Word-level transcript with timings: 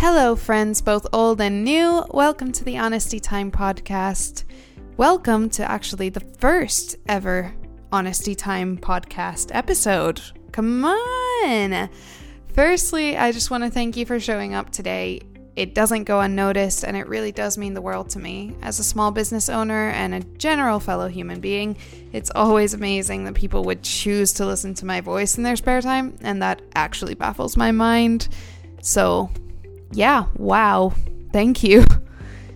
Hello, 0.00 0.34
friends, 0.34 0.80
both 0.80 1.06
old 1.12 1.42
and 1.42 1.62
new. 1.62 2.02
Welcome 2.10 2.52
to 2.52 2.64
the 2.64 2.78
Honesty 2.78 3.20
Time 3.20 3.50
podcast. 3.50 4.44
Welcome 4.96 5.50
to 5.50 5.70
actually 5.70 6.08
the 6.08 6.24
first 6.38 6.96
ever 7.06 7.54
Honesty 7.92 8.34
Time 8.34 8.78
podcast 8.78 9.54
episode. 9.54 10.22
Come 10.52 10.86
on. 10.86 11.90
Firstly, 12.54 13.18
I 13.18 13.30
just 13.30 13.50
want 13.50 13.62
to 13.64 13.68
thank 13.68 13.94
you 13.98 14.06
for 14.06 14.18
showing 14.18 14.54
up 14.54 14.70
today. 14.70 15.20
It 15.54 15.74
doesn't 15.74 16.04
go 16.04 16.20
unnoticed, 16.20 16.82
and 16.82 16.96
it 16.96 17.06
really 17.06 17.30
does 17.30 17.58
mean 17.58 17.74
the 17.74 17.82
world 17.82 18.08
to 18.10 18.18
me. 18.18 18.56
As 18.62 18.78
a 18.78 18.84
small 18.84 19.10
business 19.10 19.50
owner 19.50 19.90
and 19.90 20.14
a 20.14 20.20
general 20.38 20.80
fellow 20.80 21.08
human 21.08 21.40
being, 21.40 21.76
it's 22.14 22.30
always 22.34 22.72
amazing 22.72 23.24
that 23.24 23.34
people 23.34 23.64
would 23.64 23.82
choose 23.82 24.32
to 24.32 24.46
listen 24.46 24.72
to 24.76 24.86
my 24.86 25.02
voice 25.02 25.36
in 25.36 25.42
their 25.42 25.56
spare 25.56 25.82
time, 25.82 26.16
and 26.22 26.40
that 26.40 26.62
actually 26.74 27.16
baffles 27.16 27.54
my 27.58 27.70
mind. 27.70 28.28
So, 28.80 29.28
yeah, 29.92 30.26
wow. 30.36 30.92
Thank 31.32 31.62
you. 31.62 31.84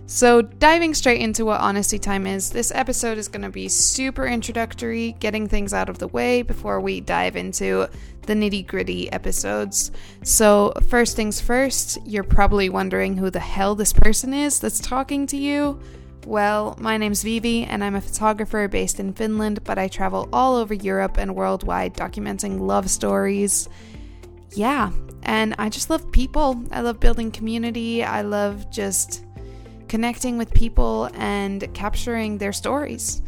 So, 0.07 0.43
diving 0.43 0.93
straight 0.93 1.19
into 1.19 1.45
what 1.45 1.61
Honesty 1.61 1.97
Time 1.97 2.27
is, 2.27 2.51
this 2.51 2.71
episode 2.75 3.17
is 3.17 3.27
going 3.27 3.41
to 3.41 3.49
be 3.49 3.67
super 3.67 4.27
introductory, 4.27 5.13
getting 5.13 5.47
things 5.47 5.73
out 5.73 5.89
of 5.89 5.97
the 5.97 6.07
way 6.07 6.43
before 6.43 6.79
we 6.79 7.01
dive 7.01 7.35
into 7.35 7.87
the 8.27 8.33
nitty 8.35 8.67
gritty 8.67 9.11
episodes. 9.11 9.89
So, 10.21 10.73
first 10.89 11.15
things 11.15 11.41
first, 11.41 11.97
you're 12.05 12.23
probably 12.23 12.69
wondering 12.69 13.17
who 13.17 13.31
the 13.31 13.39
hell 13.39 13.73
this 13.73 13.93
person 13.93 14.31
is 14.31 14.59
that's 14.59 14.79
talking 14.79 15.25
to 15.25 15.37
you. 15.37 15.79
Well, 16.27 16.75
my 16.79 16.97
name's 16.97 17.23
Vivi, 17.23 17.63
and 17.63 17.83
I'm 17.83 17.95
a 17.95 18.01
photographer 18.01 18.67
based 18.67 18.99
in 18.99 19.13
Finland, 19.13 19.63
but 19.63 19.79
I 19.79 19.87
travel 19.87 20.29
all 20.31 20.55
over 20.55 20.75
Europe 20.75 21.17
and 21.17 21.35
worldwide 21.35 21.95
documenting 21.95 22.59
love 22.59 22.91
stories. 22.91 23.69
Yeah, 24.51 24.91
and 25.25 25.55
I 25.57 25.69
just 25.69 25.89
love 25.89 26.11
people. 26.11 26.63
I 26.71 26.81
love 26.81 26.99
building 26.99 27.31
community. 27.31 28.03
I 28.03 28.21
love 28.21 28.69
just 28.69 29.25
connecting 29.87 30.37
with 30.37 30.53
people 30.53 31.09
and 31.15 31.71
capturing 31.73 32.37
their 32.37 32.53
stories. 32.53 33.21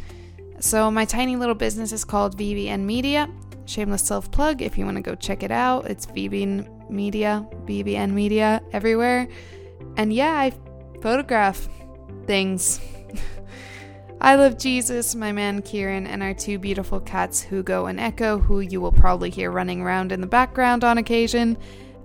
So, 0.59 0.89
my 0.89 1.05
tiny 1.05 1.35
little 1.35 1.55
business 1.55 1.91
is 1.91 2.03
called 2.03 2.37
VVN 2.37 2.81
Media. 2.81 3.29
Shameless 3.65 4.03
self 4.03 4.31
plug 4.31 4.61
if 4.61 4.77
you 4.77 4.85
want 4.85 4.97
to 4.97 5.03
go 5.03 5.15
check 5.15 5.43
it 5.43 5.51
out. 5.51 5.87
It's 5.87 6.05
VVN 6.05 6.89
Media, 6.89 7.45
VVN 7.65 8.11
Media 8.11 8.61
everywhere. 8.71 9.27
And 9.97 10.13
yeah, 10.13 10.33
I 10.33 10.53
photograph 11.01 11.67
things. 12.25 12.79
I 14.21 14.35
love 14.35 14.57
Jesus, 14.57 15.13
my 15.13 15.31
man 15.31 15.61
Kieran, 15.61 16.07
and 16.07 16.23
our 16.23 16.33
two 16.33 16.57
beautiful 16.57 16.99
cats, 16.99 17.39
Hugo 17.39 17.85
and 17.85 17.99
Echo, 17.99 18.39
who 18.39 18.61
you 18.61 18.81
will 18.81 18.91
probably 18.91 19.29
hear 19.29 19.51
running 19.51 19.81
around 19.81 20.11
in 20.11 20.21
the 20.21 20.27
background 20.27 20.83
on 20.83 20.97
occasion. 20.97 21.57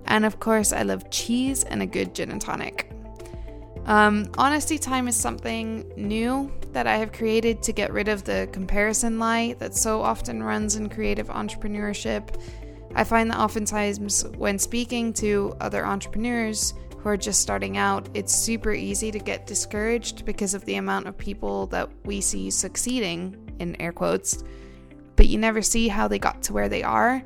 And 0.05 0.25
of 0.25 0.39
course, 0.39 0.73
I 0.73 0.83
love 0.83 1.09
cheese 1.09 1.63
and 1.63 1.81
a 1.81 1.85
good 1.85 2.13
gin 2.13 2.31
and 2.31 2.41
tonic. 2.41 2.89
Um, 3.85 4.29
honesty 4.37 4.77
time 4.77 5.07
is 5.07 5.15
something 5.15 5.91
new 5.97 6.51
that 6.71 6.87
I 6.87 6.97
have 6.97 7.11
created 7.11 7.61
to 7.63 7.73
get 7.73 7.91
rid 7.91 8.07
of 8.07 8.23
the 8.23 8.47
comparison 8.51 9.19
lie 9.19 9.55
that 9.59 9.75
so 9.75 10.01
often 10.01 10.41
runs 10.41 10.75
in 10.75 10.89
creative 10.89 11.27
entrepreneurship. 11.27 12.39
I 12.95 13.03
find 13.03 13.29
that 13.31 13.39
oftentimes 13.39 14.25
when 14.37 14.57
speaking 14.57 15.13
to 15.13 15.55
other 15.59 15.85
entrepreneurs 15.85 16.73
who 16.99 17.09
are 17.09 17.17
just 17.17 17.41
starting 17.41 17.77
out, 17.77 18.07
it's 18.13 18.33
super 18.33 18.71
easy 18.71 19.11
to 19.11 19.19
get 19.19 19.45
discouraged 19.45 20.25
because 20.25 20.53
of 20.53 20.63
the 20.63 20.75
amount 20.75 21.07
of 21.07 21.17
people 21.17 21.67
that 21.67 21.89
we 22.05 22.21
see 22.21 22.49
succeeding, 22.49 23.37
in 23.59 23.79
air 23.81 23.91
quotes, 23.91 24.43
but 25.15 25.27
you 25.27 25.37
never 25.37 25.61
see 25.61 25.87
how 25.87 26.07
they 26.07 26.19
got 26.19 26.41
to 26.43 26.53
where 26.53 26.69
they 26.69 26.83
are. 26.83 27.21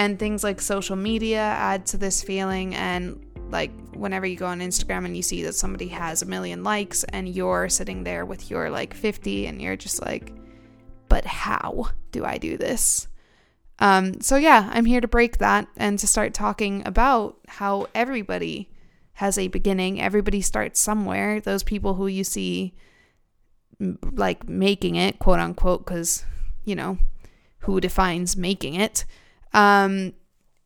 And 0.00 0.18
things 0.18 0.42
like 0.42 0.62
social 0.62 0.96
media 0.96 1.40
add 1.40 1.84
to 1.88 1.98
this 1.98 2.22
feeling. 2.22 2.74
And 2.74 3.22
like 3.50 3.70
whenever 3.94 4.24
you 4.24 4.34
go 4.34 4.46
on 4.46 4.60
Instagram 4.60 5.04
and 5.04 5.14
you 5.14 5.22
see 5.22 5.42
that 5.42 5.54
somebody 5.54 5.88
has 5.88 6.22
a 6.22 6.26
million 6.26 6.64
likes 6.64 7.04
and 7.04 7.28
you're 7.28 7.68
sitting 7.68 8.02
there 8.02 8.24
with 8.24 8.50
your 8.50 8.70
like 8.70 8.94
50 8.94 9.44
and 9.44 9.60
you're 9.60 9.76
just 9.76 10.00
like, 10.00 10.32
but 11.10 11.26
how 11.26 11.90
do 12.12 12.24
I 12.24 12.38
do 12.38 12.56
this? 12.56 13.08
Um, 13.78 14.22
so, 14.22 14.36
yeah, 14.36 14.70
I'm 14.72 14.86
here 14.86 15.02
to 15.02 15.06
break 15.08 15.36
that 15.36 15.68
and 15.76 15.98
to 15.98 16.06
start 16.06 16.32
talking 16.32 16.82
about 16.86 17.36
how 17.46 17.88
everybody 17.94 18.70
has 19.12 19.36
a 19.36 19.48
beginning. 19.48 20.00
Everybody 20.00 20.40
starts 20.40 20.80
somewhere. 20.80 21.42
Those 21.42 21.62
people 21.62 21.92
who 21.92 22.06
you 22.06 22.24
see 22.24 22.72
like 24.12 24.48
making 24.48 24.96
it, 24.96 25.18
quote 25.18 25.40
unquote, 25.40 25.84
because, 25.84 26.24
you 26.64 26.74
know, 26.74 26.96
who 27.60 27.82
defines 27.82 28.34
making 28.34 28.76
it? 28.76 29.04
Um, 29.52 30.12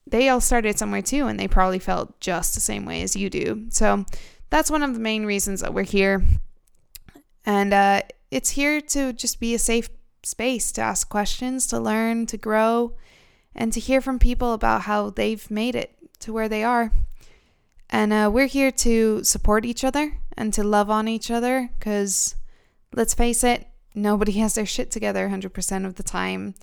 they 0.07 0.29
all 0.29 0.41
started 0.41 0.79
somewhere 0.79 1.03
too, 1.03 1.27
and 1.27 1.39
they 1.39 1.49
probably 1.49 1.79
felt 1.79 2.21
just 2.21 2.55
the 2.55 2.61
same 2.61 2.85
way 2.85 3.03
as 3.03 3.17
you 3.17 3.31
do. 3.31 3.67
So 3.71 4.05
that's 4.51 4.71
one 4.71 4.83
of 4.83 4.95
the 4.95 5.01
main 5.01 5.27
reasons 5.27 5.61
that 5.61 5.75
we're 5.75 5.83
here. 5.83 6.23
And 7.47 7.75
uh, 7.75 8.03
it's 8.31 8.51
here 8.51 8.81
to 8.81 9.13
just 9.13 9.41
be 9.41 9.55
a 9.55 9.59
safe 9.59 9.89
space 10.23 10.73
to 10.73 10.81
ask 10.81 11.09
questions, 11.09 11.67
to 11.69 11.79
learn, 11.79 12.27
to 12.27 12.37
grow, 12.37 12.95
and 13.55 13.73
to 13.73 13.81
hear 13.81 14.01
from 14.01 14.19
people 14.19 14.53
about 14.53 14.83
how 14.83 15.11
they've 15.11 15.51
made 15.51 15.75
it 15.75 15.95
to 16.21 16.33
where 16.33 16.49
they 16.49 16.65
are. 16.65 16.93
And 17.91 18.13
uh, 18.13 18.31
we're 18.33 18.47
here 18.47 18.71
to 18.73 19.23
support 19.23 19.65
each 19.65 19.85
other 19.85 20.19
and 20.37 20.53
to 20.55 20.65
love 20.65 20.91
on 20.91 21.07
each 21.07 21.31
other 21.31 21.71
because 21.79 22.35
let's 22.95 23.15
face 23.15 23.45
it, 23.45 23.67
nobody 23.95 24.33
has 24.41 24.55
their 24.55 24.67
shit 24.67 24.91
together 24.91 25.29
100% 25.29 25.87
of 25.87 25.95
the 25.95 26.03
time. 26.03 26.55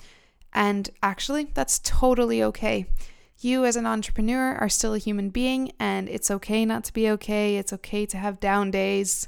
And 0.54 0.90
actually, 1.02 1.46
that's 1.54 1.80
totally 1.80 2.44
okay. 2.44 2.88
You, 3.40 3.66
as 3.66 3.76
an 3.76 3.86
entrepreneur, 3.86 4.56
are 4.56 4.70
still 4.70 4.94
a 4.94 5.00
human 5.00 5.30
being, 5.30 5.72
and 5.80 6.08
it's 6.10 6.30
okay 6.30 6.66
not 6.66 6.84
to 6.86 6.94
be 6.94 7.10
okay. 7.10 7.58
It's 7.58 7.74
okay 7.74 8.06
to 8.06 8.18
have 8.18 8.40
down 8.40 8.70
days. 8.70 9.28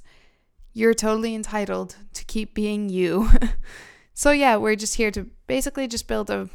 You're 0.74 0.94
totally 0.94 1.34
entitled 1.34 1.96
to 2.14 2.26
keep 2.26 2.54
being 2.54 2.90
you. 2.90 3.30
so, 4.14 4.32
yeah, 4.32 4.58
we're 4.58 4.76
just 4.76 4.96
here 4.96 5.12
to 5.12 5.28
basically 5.48 5.88
just 5.88 6.08
build 6.08 6.30
a 6.30 6.50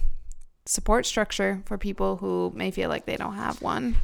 support 0.67 1.07
structure 1.07 1.63
for 1.65 1.79
people 1.79 2.17
who 2.17 2.53
may 2.55 2.71
feel 2.71 2.89
like 2.89 3.07
they 3.07 3.17
don't 3.17 3.35
have 3.35 3.63
one. 3.63 3.97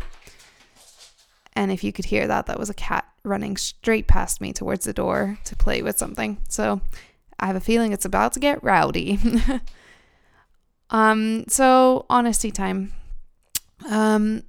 And 1.55 1.71
if 1.71 1.85
you 1.85 1.93
could 1.93 2.07
hear 2.07 2.27
that, 2.27 2.47
that 2.47 2.59
was 2.59 2.71
a 2.71 2.75
cat 2.75 3.07
running 3.23 3.57
straight 3.57 4.09
past 4.09 4.41
me 4.41 4.53
towards 4.53 4.85
the 4.85 4.93
door 4.93 5.39
to 5.45 5.57
play 5.57 5.83
with 5.83 5.99
something. 5.99 6.39
So 6.49 6.81
I 7.39 7.47
have 7.47 7.57
a 7.57 7.61
feeling 7.61 7.93
it's 7.93 8.05
about 8.05 8.33
to 8.33 8.41
get 8.41 8.63
rowdy. 8.65 9.19
Um, 10.95 11.47
so 11.49 12.07
honesty 12.09 12.53
time. 12.53 12.93
Um, 13.91 14.45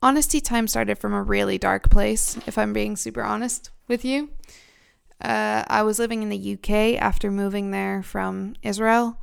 honesty 0.00 0.40
time 0.40 0.66
started 0.66 0.96
from 0.96 1.12
a 1.12 1.22
really 1.22 1.58
dark 1.58 1.90
place, 1.90 2.38
if 2.46 2.56
I'm 2.56 2.72
being 2.72 2.96
super 2.96 3.22
honest 3.22 3.68
with 3.88 4.02
you. 4.02 4.30
Uh, 5.20 5.64
I 5.68 5.82
was 5.82 5.98
living 5.98 6.22
in 6.22 6.30
the 6.30 6.54
UK 6.54 6.98
after 6.98 7.30
moving 7.30 7.72
there 7.72 8.02
from 8.02 8.54
Israel, 8.62 9.18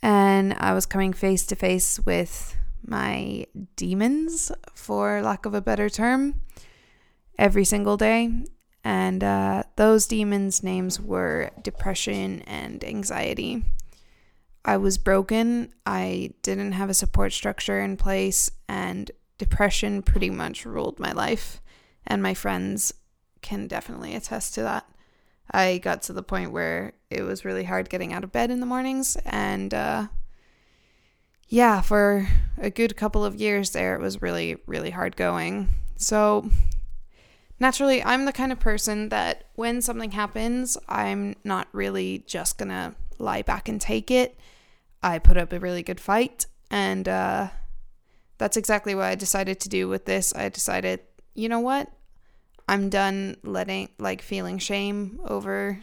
and 0.00 0.54
I 0.54 0.72
was 0.72 0.86
coming 0.86 1.12
face 1.12 1.44
to 1.48 1.54
face 1.54 2.00
with 2.06 2.56
my 2.82 3.44
demons, 3.76 4.50
for 4.74 5.20
lack 5.20 5.44
of 5.44 5.52
a 5.52 5.60
better 5.60 5.90
term, 5.90 6.40
every 7.38 7.66
single 7.66 7.98
day. 7.98 8.46
And 8.82 9.22
uh, 9.22 9.64
those 9.76 10.06
demons' 10.06 10.62
names 10.62 10.98
were 10.98 11.50
depression 11.62 12.40
and 12.46 12.82
anxiety. 12.82 13.66
I 14.64 14.76
was 14.76 14.98
broken. 14.98 15.72
I 15.86 16.34
didn't 16.42 16.72
have 16.72 16.90
a 16.90 16.94
support 16.94 17.32
structure 17.32 17.80
in 17.80 17.96
place, 17.96 18.50
and 18.68 19.10
depression 19.38 20.02
pretty 20.02 20.30
much 20.30 20.66
ruled 20.66 20.98
my 20.98 21.12
life. 21.12 21.62
And 22.06 22.22
my 22.22 22.34
friends 22.34 22.92
can 23.42 23.66
definitely 23.66 24.14
attest 24.14 24.54
to 24.54 24.62
that. 24.62 24.86
I 25.50 25.78
got 25.78 26.02
to 26.02 26.12
the 26.12 26.22
point 26.22 26.52
where 26.52 26.92
it 27.08 27.22
was 27.22 27.44
really 27.44 27.64
hard 27.64 27.90
getting 27.90 28.12
out 28.12 28.24
of 28.24 28.32
bed 28.32 28.50
in 28.50 28.60
the 28.60 28.66
mornings, 28.66 29.16
and 29.24 29.72
uh, 29.74 30.06
yeah, 31.48 31.80
for 31.80 32.28
a 32.58 32.70
good 32.70 32.96
couple 32.96 33.24
of 33.24 33.34
years 33.34 33.70
there, 33.70 33.96
it 33.96 34.00
was 34.00 34.22
really, 34.22 34.58
really 34.66 34.90
hard 34.90 35.16
going. 35.16 35.68
So, 35.96 36.48
naturally, 37.58 38.02
I'm 38.04 38.24
the 38.24 38.32
kind 38.32 38.52
of 38.52 38.60
person 38.60 39.08
that 39.08 39.44
when 39.56 39.82
something 39.82 40.12
happens, 40.12 40.78
I'm 40.88 41.34
not 41.42 41.66
really 41.72 42.22
just 42.26 42.56
gonna 42.56 42.94
lie 43.18 43.42
back 43.42 43.68
and 43.68 43.80
take 43.80 44.10
it. 44.12 44.38
I 45.02 45.18
put 45.18 45.36
up 45.36 45.52
a 45.52 45.60
really 45.60 45.82
good 45.82 46.00
fight, 46.00 46.46
and 46.70 47.08
uh, 47.08 47.48
that's 48.38 48.56
exactly 48.56 48.94
what 48.94 49.04
I 49.04 49.14
decided 49.14 49.60
to 49.60 49.68
do 49.68 49.88
with 49.88 50.04
this. 50.04 50.34
I 50.34 50.48
decided, 50.48 51.00
you 51.34 51.48
know 51.48 51.60
what? 51.60 51.90
I'm 52.68 52.88
done 52.88 53.36
letting, 53.42 53.88
like, 53.98 54.22
feeling 54.22 54.58
shame 54.58 55.20
over 55.26 55.80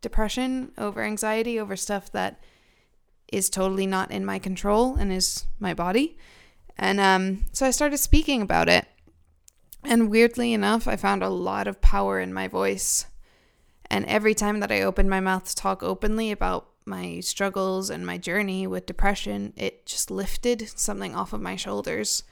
depression, 0.00 0.72
over 0.76 1.02
anxiety, 1.02 1.58
over 1.58 1.76
stuff 1.76 2.12
that 2.12 2.40
is 3.32 3.50
totally 3.50 3.86
not 3.86 4.10
in 4.10 4.24
my 4.24 4.38
control 4.38 4.96
and 4.96 5.12
is 5.12 5.46
my 5.58 5.74
body. 5.74 6.18
And 6.76 7.00
um, 7.00 7.46
so 7.52 7.66
I 7.66 7.70
started 7.70 7.98
speaking 7.98 8.42
about 8.42 8.68
it. 8.68 8.86
And 9.84 10.10
weirdly 10.10 10.52
enough, 10.52 10.88
I 10.88 10.96
found 10.96 11.22
a 11.22 11.28
lot 11.28 11.66
of 11.66 11.80
power 11.80 12.20
in 12.20 12.32
my 12.32 12.48
voice. 12.48 13.06
And 13.90 14.04
every 14.06 14.34
time 14.34 14.60
that 14.60 14.72
I 14.72 14.82
opened 14.82 15.08
my 15.08 15.20
mouth 15.20 15.44
to 15.48 15.54
talk 15.54 15.82
openly 15.82 16.30
about 16.30 16.68
my 16.88 17.20
struggles 17.20 17.90
and 17.90 18.04
my 18.04 18.18
journey 18.18 18.66
with 18.66 18.86
depression, 18.86 19.52
it 19.56 19.86
just 19.86 20.10
lifted 20.10 20.68
something 20.76 21.14
off 21.14 21.32
of 21.32 21.40
my 21.40 21.54
shoulders. 21.54 22.22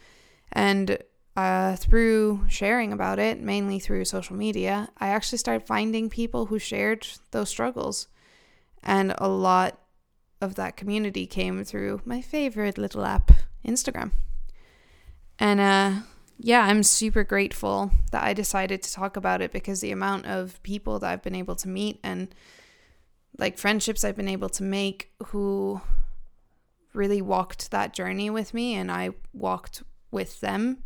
And 0.52 0.98
uh, 1.36 1.76
through 1.76 2.46
sharing 2.48 2.92
about 2.92 3.18
it, 3.18 3.40
mainly 3.40 3.78
through 3.78 4.06
social 4.06 4.36
media, 4.36 4.88
I 4.98 5.08
actually 5.08 5.38
started 5.38 5.66
finding 5.66 6.08
people 6.08 6.46
who 6.46 6.58
shared 6.58 7.06
those 7.30 7.50
struggles. 7.50 8.08
And 8.82 9.14
a 9.18 9.28
lot 9.28 9.78
of 10.40 10.54
that 10.54 10.76
community 10.76 11.26
came 11.26 11.62
through 11.64 12.00
my 12.04 12.20
favorite 12.20 12.78
little 12.78 13.04
app, 13.04 13.32
Instagram. 13.66 14.12
And 15.38 15.60
uh, 15.60 15.92
yeah, 16.38 16.64
I'm 16.64 16.82
super 16.82 17.24
grateful 17.24 17.90
that 18.12 18.22
I 18.22 18.32
decided 18.32 18.82
to 18.82 18.92
talk 18.92 19.16
about 19.16 19.40
it 19.40 19.52
because 19.52 19.80
the 19.80 19.92
amount 19.92 20.26
of 20.26 20.62
people 20.62 20.98
that 20.98 21.10
I've 21.10 21.22
been 21.22 21.34
able 21.34 21.56
to 21.56 21.68
meet 21.68 21.98
and 22.02 22.34
like 23.38 23.58
friendships 23.58 24.04
I've 24.04 24.16
been 24.16 24.28
able 24.28 24.48
to 24.50 24.62
make 24.62 25.12
who 25.26 25.80
really 26.92 27.20
walked 27.20 27.70
that 27.70 27.92
journey 27.92 28.30
with 28.30 28.54
me 28.54 28.74
and 28.74 28.90
I 28.90 29.10
walked 29.34 29.82
with 30.10 30.40
them 30.40 30.78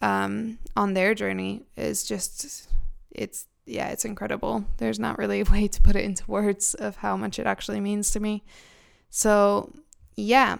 um, 0.00 0.58
on 0.76 0.94
their 0.94 1.14
journey 1.14 1.64
is 1.76 2.04
just 2.04 2.68
it's 3.10 3.46
yeah, 3.66 3.88
it's 3.88 4.04
incredible. 4.04 4.64
There's 4.78 4.98
not 4.98 5.18
really 5.18 5.40
a 5.40 5.44
way 5.50 5.68
to 5.68 5.82
put 5.82 5.96
it 5.96 6.04
into 6.04 6.30
words 6.30 6.74
of 6.74 6.96
how 6.96 7.16
much 7.16 7.38
it 7.38 7.46
actually 7.46 7.80
means 7.80 8.10
to 8.10 8.20
me. 8.20 8.42
So, 9.10 9.72
yeah. 10.16 10.58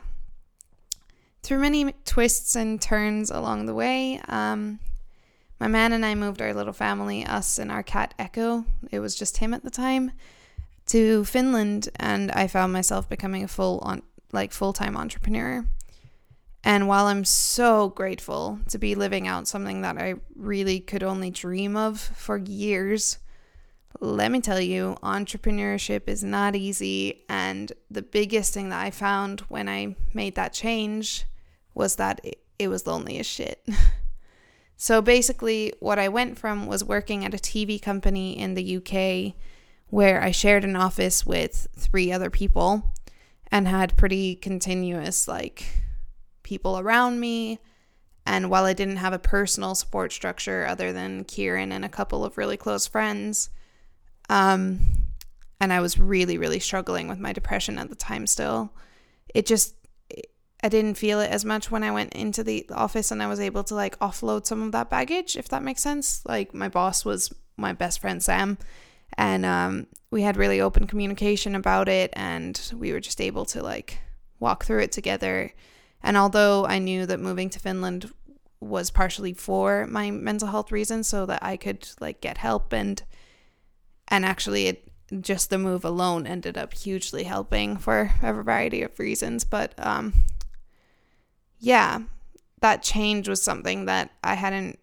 Through 1.42 1.58
many 1.58 1.92
twists 2.04 2.54
and 2.54 2.80
turns 2.80 3.30
along 3.30 3.66
the 3.66 3.74
way, 3.74 4.20
um, 4.28 4.78
my 5.58 5.66
man 5.66 5.92
and 5.92 6.06
I 6.06 6.14
moved 6.14 6.40
our 6.40 6.54
little 6.54 6.72
family, 6.72 7.26
us 7.26 7.58
and 7.58 7.72
our 7.72 7.82
cat 7.82 8.14
Echo, 8.18 8.64
it 8.92 9.00
was 9.00 9.16
just 9.16 9.38
him 9.38 9.52
at 9.52 9.64
the 9.64 9.70
time, 9.70 10.12
to 10.92 11.24
Finland, 11.24 11.88
and 11.96 12.30
I 12.32 12.46
found 12.46 12.70
myself 12.70 13.08
becoming 13.08 13.42
a 13.42 13.48
full 13.48 13.78
on 13.78 14.02
like 14.30 14.52
full-time 14.52 14.94
entrepreneur. 14.94 15.64
And 16.64 16.86
while 16.86 17.06
I'm 17.06 17.24
so 17.24 17.88
grateful 17.88 18.58
to 18.68 18.76
be 18.76 18.94
living 18.94 19.26
out 19.26 19.48
something 19.48 19.80
that 19.80 19.96
I 19.96 20.16
really 20.36 20.80
could 20.80 21.02
only 21.02 21.30
dream 21.30 21.78
of 21.78 21.98
for 21.98 22.36
years, 22.36 23.18
let 24.00 24.30
me 24.30 24.42
tell 24.42 24.60
you, 24.60 24.96
entrepreneurship 25.02 26.08
is 26.08 26.22
not 26.22 26.56
easy. 26.56 27.24
And 27.26 27.72
the 27.90 28.02
biggest 28.02 28.52
thing 28.52 28.68
that 28.68 28.84
I 28.84 28.90
found 28.90 29.40
when 29.48 29.70
I 29.70 29.96
made 30.12 30.34
that 30.34 30.52
change 30.52 31.24
was 31.74 31.96
that 31.96 32.20
it, 32.22 32.42
it 32.58 32.68
was 32.68 32.86
lonely 32.86 33.18
as 33.18 33.26
shit. 33.26 33.66
so 34.76 35.00
basically, 35.00 35.72
what 35.80 35.98
I 35.98 36.10
went 36.10 36.38
from 36.38 36.66
was 36.66 36.84
working 36.84 37.24
at 37.24 37.32
a 37.32 37.38
TV 37.38 37.80
company 37.80 38.38
in 38.38 38.52
the 38.54 38.76
UK 38.76 39.34
where 39.92 40.22
I 40.22 40.30
shared 40.30 40.64
an 40.64 40.74
office 40.74 41.26
with 41.26 41.68
three 41.76 42.10
other 42.10 42.30
people 42.30 42.94
and 43.50 43.68
had 43.68 43.94
pretty 43.98 44.34
continuous, 44.34 45.28
like, 45.28 45.66
people 46.42 46.78
around 46.78 47.20
me. 47.20 47.58
And 48.24 48.48
while 48.48 48.64
I 48.64 48.72
didn't 48.72 48.96
have 48.96 49.12
a 49.12 49.18
personal 49.18 49.74
support 49.74 50.10
structure 50.10 50.66
other 50.66 50.94
than 50.94 51.24
Kieran 51.24 51.72
and 51.72 51.84
a 51.84 51.90
couple 51.90 52.24
of 52.24 52.38
really 52.38 52.56
close 52.56 52.86
friends, 52.86 53.50
um, 54.30 54.80
and 55.60 55.74
I 55.74 55.80
was 55.80 55.98
really, 55.98 56.38
really 56.38 56.58
struggling 56.58 57.06
with 57.06 57.18
my 57.18 57.34
depression 57.34 57.76
at 57.76 57.90
the 57.90 57.94
time 57.94 58.26
still, 58.26 58.72
it 59.34 59.44
just, 59.44 59.74
I 60.62 60.70
didn't 60.70 60.94
feel 60.94 61.20
it 61.20 61.30
as 61.30 61.44
much 61.44 61.70
when 61.70 61.82
I 61.82 61.90
went 61.90 62.14
into 62.14 62.42
the 62.42 62.64
office 62.72 63.10
and 63.10 63.22
I 63.22 63.26
was 63.26 63.40
able 63.40 63.64
to 63.64 63.74
like 63.74 63.98
offload 63.98 64.46
some 64.46 64.62
of 64.62 64.72
that 64.72 64.88
baggage, 64.88 65.36
if 65.36 65.50
that 65.50 65.62
makes 65.62 65.82
sense. 65.82 66.22
Like 66.26 66.54
my 66.54 66.70
boss 66.70 67.04
was 67.04 67.30
my 67.58 67.74
best 67.74 68.00
friend, 68.00 68.22
Sam, 68.22 68.56
and 69.18 69.44
um, 69.44 69.86
we 70.10 70.22
had 70.22 70.36
really 70.36 70.60
open 70.60 70.86
communication 70.86 71.54
about 71.54 71.88
it, 71.88 72.10
and 72.14 72.60
we 72.74 72.92
were 72.92 73.00
just 73.00 73.20
able 73.20 73.44
to 73.46 73.62
like 73.62 73.98
walk 74.40 74.64
through 74.64 74.80
it 74.80 74.92
together. 74.92 75.52
And 76.02 76.16
although 76.16 76.66
I 76.66 76.78
knew 76.78 77.06
that 77.06 77.20
moving 77.20 77.48
to 77.50 77.60
Finland 77.60 78.12
was 78.60 78.90
partially 78.90 79.32
for 79.32 79.86
my 79.86 80.10
mental 80.10 80.48
health 80.48 80.70
reasons 80.70 81.08
so 81.08 81.26
that 81.26 81.42
I 81.42 81.56
could 81.56 81.88
like 82.00 82.20
get 82.20 82.38
help 82.38 82.72
and 82.72 83.02
and 84.06 84.24
actually 84.24 84.68
it 84.68 84.88
just 85.20 85.50
the 85.50 85.58
move 85.58 85.84
alone 85.84 86.26
ended 86.26 86.56
up 86.56 86.72
hugely 86.72 87.24
helping 87.24 87.76
for 87.76 88.12
a 88.22 88.32
variety 88.32 88.82
of 88.82 88.98
reasons. 88.98 89.44
But 89.44 89.74
um 89.78 90.12
yeah 91.58 92.02
that 92.60 92.82
change 92.82 93.28
was 93.28 93.42
something 93.42 93.86
that 93.86 94.10
I 94.22 94.34
hadn't 94.34 94.78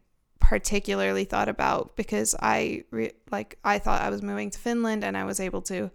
particularly 0.50 1.26
thought 1.26 1.48
about 1.48 1.96
because 1.96 2.34
I 2.40 2.84
re- 2.90 3.12
like 3.30 3.60
I 3.64 3.78
thought 3.78 4.02
I 4.02 4.10
was 4.10 4.24
moving 4.24 4.50
to 4.50 4.58
Finland 4.58 5.04
and 5.04 5.16
I 5.16 5.24
was 5.24 5.40
able 5.40 5.62
to 5.74 5.92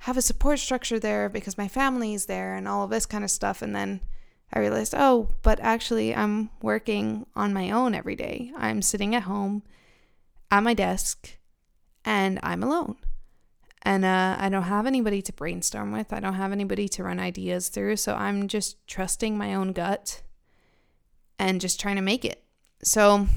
have 0.00 0.18
a 0.18 0.22
support 0.22 0.58
structure 0.58 0.98
there 0.98 1.30
because 1.30 1.56
my 1.56 1.68
family 1.68 2.12
is 2.12 2.26
there 2.26 2.54
and 2.54 2.68
all 2.68 2.84
of 2.84 2.90
this 2.90 3.06
kind 3.06 3.24
of 3.24 3.30
stuff 3.30 3.62
and 3.62 3.74
then 3.74 4.02
I 4.52 4.58
realized, 4.58 4.94
oh, 4.94 5.30
but 5.40 5.58
actually, 5.60 6.14
I'm 6.14 6.50
working 6.60 7.24
on 7.34 7.54
my 7.54 7.70
own 7.70 7.94
every 7.94 8.14
day. 8.14 8.52
I'm 8.58 8.82
sitting 8.82 9.14
at 9.14 9.22
home 9.22 9.62
at 10.50 10.62
my 10.62 10.74
desk 10.74 11.38
and 12.04 12.38
I'm 12.42 12.62
alone. 12.62 12.96
And 13.80 14.04
uh, 14.04 14.36
I 14.38 14.50
don't 14.50 14.64
have 14.64 14.86
anybody 14.86 15.22
to 15.22 15.32
brainstorm 15.32 15.92
with, 15.92 16.12
I 16.12 16.20
don't 16.20 16.34
have 16.34 16.52
anybody 16.52 16.88
to 16.90 17.04
run 17.04 17.18
ideas 17.18 17.70
through. 17.70 17.96
So 17.96 18.14
I'm 18.14 18.48
just 18.48 18.86
trusting 18.86 19.38
my 19.38 19.54
own 19.54 19.72
gut 19.72 20.22
and 21.38 21.58
just 21.58 21.80
trying 21.80 21.96
to 21.96 22.02
make 22.02 22.26
it. 22.26 22.44
So, 22.82 23.28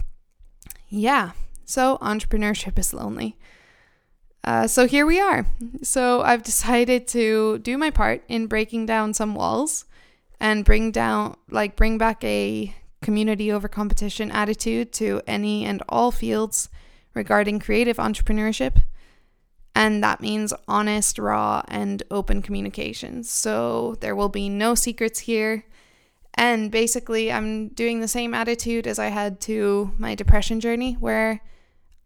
yeah. 0.90 1.32
So, 1.66 1.98
entrepreneurship 1.98 2.80
is 2.80 2.94
lonely. 2.94 3.38
Uh, 4.48 4.66
so 4.66 4.88
here 4.88 5.06
we 5.06 5.20
are. 5.20 5.46
So 5.84 6.22
I've 6.22 6.42
decided 6.42 7.06
to 7.10 7.60
do 7.60 7.78
my 7.78 7.90
part 7.90 8.24
in 8.30 8.48
breaking 8.48 8.86
down 8.86 9.14
some 9.14 9.36
walls 9.36 9.84
and 10.40 10.64
bring 10.64 10.92
down 10.92 11.36
like 11.50 11.76
bring 11.76 11.98
back 11.98 12.24
a 12.24 12.74
community 13.02 13.52
over 13.52 13.68
competition 13.68 14.32
attitude 14.32 14.94
to 14.94 15.22
any 15.28 15.66
and 15.66 15.84
all 15.90 16.12
fields 16.12 16.70
regarding 17.14 17.60
creative 17.60 17.98
entrepreneurship. 17.98 18.84
And 19.76 20.02
that 20.02 20.22
means 20.22 20.54
honest, 20.66 21.20
raw, 21.20 21.62
and 21.68 22.02
open 22.10 22.42
communications. 22.42 23.30
So 23.30 23.96
there 24.00 24.16
will 24.16 24.30
be 24.30 24.48
no 24.48 24.76
secrets 24.76 25.20
here. 25.20 25.66
And 26.38 26.72
basically, 26.72 27.32
I'm 27.32 27.70
doing 27.70 28.00
the 28.00 28.08
same 28.08 28.36
attitude 28.36 28.86
as 28.86 29.00
I 29.00 29.08
had 29.08 29.42
to 29.42 29.92
my 29.98 30.14
depression 30.14 30.60
journey, 30.60 30.94
where 30.94 31.42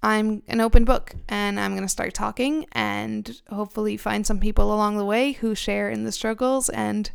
I'm 0.01 0.41
an 0.47 0.61
open 0.61 0.85
book 0.85 1.13
and 1.29 1.59
I'm 1.59 1.73
going 1.73 1.83
to 1.83 1.89
start 1.89 2.13
talking 2.13 2.65
and 2.71 3.39
hopefully 3.49 3.97
find 3.97 4.25
some 4.25 4.39
people 4.39 4.73
along 4.73 4.97
the 4.97 5.05
way 5.05 5.33
who 5.33 5.53
share 5.53 5.89
in 5.89 6.05
the 6.05 6.11
struggles 6.11 6.69
and 6.69 7.11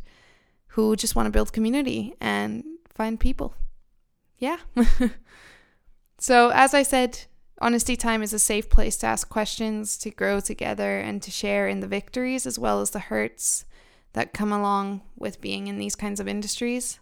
who 0.67 0.95
just 0.95 1.15
want 1.15 1.25
to 1.25 1.31
build 1.31 1.51
community 1.51 2.13
and 2.21 2.63
find 2.93 3.19
people. 3.19 3.55
Yeah. 4.37 4.57
so, 6.19 6.51
as 6.53 6.73
I 6.73 6.83
said, 6.83 7.25
Honesty 7.59 7.95
Time 7.95 8.21
is 8.21 8.31
a 8.31 8.39
safe 8.39 8.69
place 8.69 8.95
to 8.97 9.07
ask 9.07 9.27
questions, 9.27 9.97
to 9.97 10.11
grow 10.11 10.39
together, 10.39 10.99
and 10.99 11.21
to 11.23 11.31
share 11.31 11.67
in 11.67 11.79
the 11.79 11.87
victories 11.87 12.45
as 12.45 12.59
well 12.59 12.79
as 12.79 12.91
the 12.91 12.99
hurts 12.99 13.65
that 14.13 14.33
come 14.33 14.53
along 14.53 15.01
with 15.15 15.41
being 15.41 15.67
in 15.67 15.79
these 15.79 15.95
kinds 15.95 16.19
of 16.19 16.27
industries. 16.27 16.99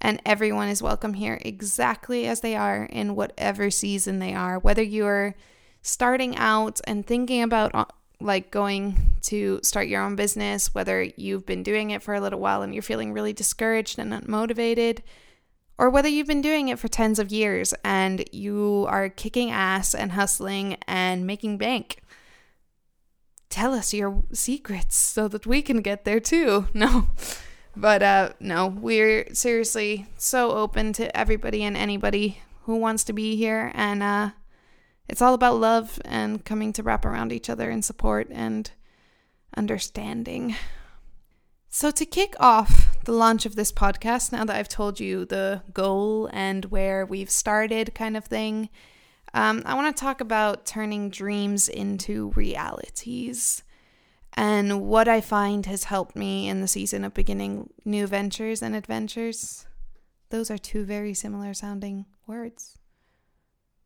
And 0.00 0.20
everyone 0.24 0.68
is 0.68 0.82
welcome 0.82 1.14
here 1.14 1.38
exactly 1.42 2.26
as 2.26 2.40
they 2.40 2.56
are 2.56 2.84
in 2.84 3.14
whatever 3.14 3.70
season 3.70 4.18
they 4.18 4.34
are, 4.34 4.58
whether 4.58 4.82
you're 4.82 5.34
starting 5.82 6.36
out 6.36 6.80
and 6.84 7.06
thinking 7.06 7.42
about 7.42 7.74
uh, 7.74 7.84
like 8.20 8.50
going 8.50 9.12
to 9.22 9.60
start 9.62 9.88
your 9.88 10.02
own 10.02 10.16
business, 10.16 10.74
whether 10.74 11.02
you've 11.16 11.46
been 11.46 11.62
doing 11.62 11.90
it 11.90 12.02
for 12.02 12.14
a 12.14 12.20
little 12.20 12.40
while 12.40 12.62
and 12.62 12.74
you're 12.74 12.82
feeling 12.82 13.12
really 13.12 13.32
discouraged 13.32 13.98
and 13.98 14.12
unmotivated, 14.12 15.00
or 15.78 15.90
whether 15.90 16.08
you've 16.08 16.26
been 16.26 16.42
doing 16.42 16.68
it 16.68 16.78
for 16.78 16.88
tens 16.88 17.18
of 17.18 17.32
years 17.32 17.74
and 17.84 18.24
you 18.32 18.86
are 18.88 19.08
kicking 19.08 19.50
ass 19.50 19.94
and 19.94 20.12
hustling 20.12 20.76
and 20.86 21.26
making 21.26 21.58
bank. 21.58 22.02
Tell 23.48 23.74
us 23.74 23.92
your 23.92 24.22
secrets 24.32 24.96
so 24.96 25.26
that 25.28 25.46
we 25.46 25.60
can 25.60 25.82
get 25.82 26.04
there 26.04 26.20
too. 26.20 26.68
No. 26.74 27.08
But 27.76 28.02
uh 28.02 28.32
no, 28.40 28.66
we're 28.66 29.32
seriously 29.34 30.06
so 30.16 30.52
open 30.52 30.92
to 30.94 31.16
everybody 31.16 31.62
and 31.62 31.76
anybody 31.76 32.42
who 32.62 32.76
wants 32.76 33.04
to 33.04 33.12
be 33.12 33.36
here 33.36 33.70
and 33.74 34.02
uh 34.02 34.30
it's 35.08 35.20
all 35.20 35.34
about 35.34 35.56
love 35.58 36.00
and 36.04 36.44
coming 36.44 36.72
to 36.74 36.84
wrap 36.84 37.04
around 37.04 37.32
each 37.32 37.50
other 37.50 37.68
and 37.68 37.84
support 37.84 38.28
and 38.30 38.70
understanding. 39.56 40.54
So, 41.68 41.90
to 41.90 42.04
kick 42.04 42.34
off 42.38 42.96
the 43.04 43.12
launch 43.12 43.44
of 43.44 43.56
this 43.56 43.72
podcast, 43.72 44.30
now 44.30 44.44
that 44.44 44.54
I've 44.54 44.68
told 44.68 45.00
you 45.00 45.24
the 45.24 45.62
goal 45.72 46.28
and 46.32 46.64
where 46.66 47.04
we've 47.04 47.30
started, 47.30 47.94
kind 47.94 48.16
of 48.16 48.24
thing, 48.24 48.68
um, 49.34 49.62
I 49.66 49.74
want 49.74 49.96
to 49.96 50.00
talk 50.00 50.20
about 50.20 50.64
turning 50.64 51.10
dreams 51.10 51.68
into 51.68 52.30
realities 52.36 53.64
and 54.34 54.82
what 54.82 55.08
I 55.08 55.20
find 55.20 55.66
has 55.66 55.84
helped 55.84 56.16
me 56.16 56.48
in 56.48 56.60
the 56.60 56.68
season 56.68 57.04
of 57.04 57.14
beginning 57.14 57.70
new 57.84 58.06
ventures 58.06 58.62
and 58.62 58.74
adventures. 58.76 59.66
Those 60.30 60.50
are 60.50 60.58
two 60.58 60.84
very 60.84 61.14
similar 61.14 61.54
sounding 61.54 62.06
words. 62.26 62.78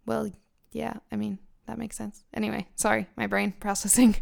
Well, 0.07 0.31
yeah, 0.73 0.95
I 1.11 1.17
mean, 1.17 1.39
that 1.67 1.79
makes 1.79 1.97
sense. 1.97 2.25
Anyway, 2.35 2.67
sorry, 2.75 3.07
my 3.17 3.27
brain 3.27 3.55
processing. 3.61 4.17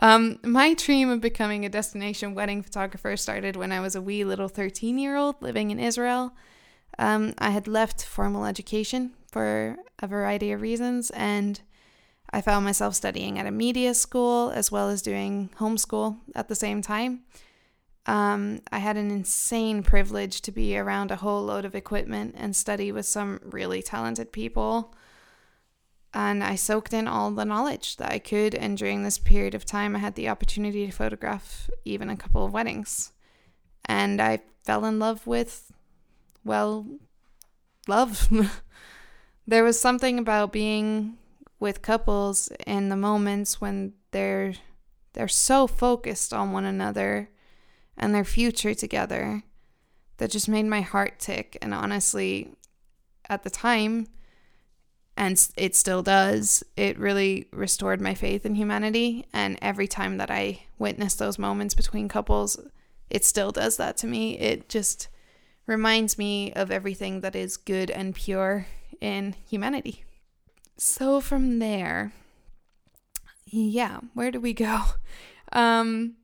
Um, 0.00 0.40
my 0.42 0.74
dream 0.74 1.08
of 1.10 1.20
becoming 1.20 1.64
a 1.64 1.68
destination 1.68 2.34
wedding 2.34 2.62
photographer 2.62 3.16
started 3.16 3.54
when 3.54 3.70
I 3.70 3.80
was 3.80 3.94
a 3.94 4.02
wee 4.02 4.24
little 4.24 4.48
13 4.48 4.98
year 4.98 5.16
old 5.16 5.36
living 5.40 5.70
in 5.70 5.78
Israel. 5.78 6.32
Um, 6.98 7.34
I 7.38 7.50
had 7.50 7.68
left 7.68 8.04
formal 8.04 8.44
education 8.44 9.12
for 9.30 9.76
a 10.00 10.06
variety 10.06 10.50
of 10.52 10.60
reasons, 10.60 11.10
and 11.10 11.60
I 12.32 12.40
found 12.40 12.64
myself 12.64 12.94
studying 12.94 13.38
at 13.38 13.46
a 13.46 13.50
media 13.50 13.92
school 13.94 14.50
as 14.50 14.70
well 14.70 14.88
as 14.88 15.02
doing 15.02 15.50
homeschool 15.58 16.18
at 16.34 16.48
the 16.48 16.54
same 16.54 16.80
time. 16.80 17.24
Um, 18.06 18.60
I 18.72 18.78
had 18.78 18.96
an 18.96 19.10
insane 19.10 19.82
privilege 19.82 20.40
to 20.42 20.52
be 20.52 20.76
around 20.76 21.10
a 21.10 21.16
whole 21.16 21.42
load 21.42 21.64
of 21.64 21.74
equipment 21.74 22.34
and 22.38 22.54
study 22.56 22.92
with 22.92 23.06
some 23.06 23.40
really 23.44 23.82
talented 23.82 24.32
people. 24.32 24.94
And 26.12 26.42
I 26.42 26.56
soaked 26.56 26.92
in 26.92 27.06
all 27.06 27.30
the 27.30 27.44
knowledge 27.44 27.96
that 27.98 28.12
I 28.12 28.18
could. 28.18 28.54
And 28.54 28.76
during 28.76 29.02
this 29.02 29.18
period 29.18 29.54
of 29.54 29.64
time, 29.64 29.94
I 29.94 30.00
had 30.00 30.14
the 30.14 30.28
opportunity 30.28 30.86
to 30.86 30.92
photograph 30.92 31.68
even 31.84 32.08
a 32.08 32.16
couple 32.16 32.44
of 32.44 32.52
weddings. 32.52 33.12
And 33.84 34.20
I 34.20 34.40
fell 34.64 34.84
in 34.84 34.98
love 34.98 35.26
with, 35.26 35.70
well, 36.44 36.86
love. 37.86 38.28
there 39.46 39.62
was 39.62 39.80
something 39.80 40.18
about 40.18 40.52
being 40.52 41.16
with 41.60 41.82
couples 41.82 42.50
in 42.66 42.88
the 42.88 42.96
moments 42.96 43.60
when 43.60 43.92
they're 44.10 44.54
they're 45.12 45.28
so 45.28 45.66
focused 45.66 46.32
on 46.32 46.52
one 46.52 46.64
another 46.64 47.30
and 47.96 48.14
their 48.14 48.24
future 48.24 48.74
together 48.74 49.42
that 50.16 50.30
just 50.30 50.48
made 50.48 50.64
my 50.66 50.80
heart 50.80 51.18
tick. 51.18 51.58
And 51.60 51.74
honestly 51.74 52.54
at 53.28 53.42
the 53.44 53.50
time 53.50 54.08
and 55.16 55.48
it 55.56 55.76
still 55.76 56.02
does 56.02 56.64
it 56.76 56.98
really 56.98 57.46
restored 57.52 58.00
my 58.00 58.14
faith 58.14 58.46
in 58.46 58.54
humanity. 58.54 59.26
And 59.32 59.58
every 59.60 59.86
time 59.86 60.16
that 60.16 60.30
i 60.30 60.62
witness 60.78 61.14
those 61.14 61.38
moments 61.38 61.74
between 61.74 62.08
couples 62.08 62.58
it 63.10 63.24
still 63.24 63.50
does 63.50 63.76
that 63.76 63.96
to 63.98 64.06
me. 64.06 64.38
It 64.38 64.68
just 64.68 65.08
reminds 65.66 66.16
me 66.16 66.52
of 66.52 66.70
everything 66.70 67.20
that 67.20 67.36
is 67.36 67.56
good 67.56 67.90
and 67.90 68.14
pure 68.14 68.66
in 69.00 69.34
humanity 69.48 70.04
so 70.82 71.20
from 71.20 71.58
there, 71.58 72.10
yeah, 73.44 74.00
where 74.14 74.30
do 74.30 74.40
we 74.40 74.54
go? 74.54 74.82
Um, 75.52 76.14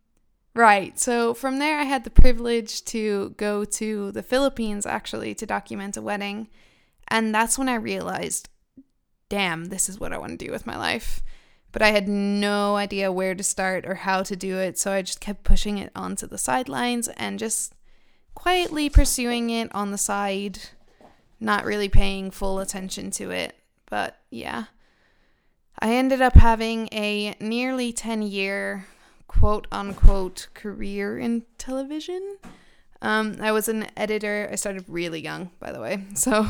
right. 0.55 0.97
So 1.01 1.35
from 1.35 1.59
there, 1.59 1.81
I 1.81 1.83
had 1.83 2.05
the 2.05 2.11
privilege 2.11 2.85
to 2.85 3.31
go 3.31 3.65
to 3.65 4.13
the 4.13 4.23
Philippines 4.23 4.87
actually 4.87 5.35
to 5.35 5.47
document 5.47 5.97
a 5.97 6.01
wedding. 6.01 6.47
And 7.09 7.35
that's 7.35 7.59
when 7.59 7.69
I 7.69 7.75
realized, 7.75 8.49
damn, 9.29 9.65
this 9.65 9.89
is 9.89 9.99
what 9.99 10.13
I 10.13 10.19
want 10.19 10.39
to 10.39 10.47
do 10.47 10.53
with 10.53 10.65
my 10.65 10.77
life. 10.77 11.25
But 11.73 11.83
I 11.83 11.89
had 11.89 12.07
no 12.07 12.77
idea 12.77 13.11
where 13.11 13.35
to 13.35 13.43
start 13.43 13.85
or 13.85 13.97
how 13.97 14.23
to 14.23 14.37
do 14.37 14.59
it. 14.59 14.79
So 14.79 14.93
I 14.93 15.03
just 15.03 15.21
kept 15.21 15.43
pushing 15.43 15.79
it 15.79 15.91
onto 15.97 16.29
the 16.29 16.39
sidelines 16.39 17.09
and 17.09 17.41
just 17.41 17.75
quietly 18.37 18.89
pursuing 18.89 19.51
it 19.51 19.75
on 19.75 19.91
the 19.91 19.99
side, 19.99 20.61
not 21.41 21.65
really 21.65 21.89
paying 21.89 22.31
full 22.31 22.61
attention 22.61 23.11
to 23.11 23.33
it. 23.33 23.57
But 23.91 24.21
yeah. 24.31 24.65
I 25.79 25.95
ended 25.95 26.23
up 26.23 26.35
having 26.35 26.89
a 26.93 27.35
nearly 27.41 27.93
10 27.93 28.23
year 28.23 28.87
quote 29.29 29.67
unquote 29.71 30.49
career 30.55 31.19
in 31.19 31.45
television. 31.59 32.39
Um, 33.03 33.37
I 33.41 33.53
was 33.53 33.69
an 33.69 33.87
editor. 33.97 34.49
I 34.51 34.55
started 34.55 34.85
really 34.89 35.21
young, 35.21 35.51
by 35.61 35.73
the 35.73 35.81
way. 35.81 36.05
So 36.15 36.47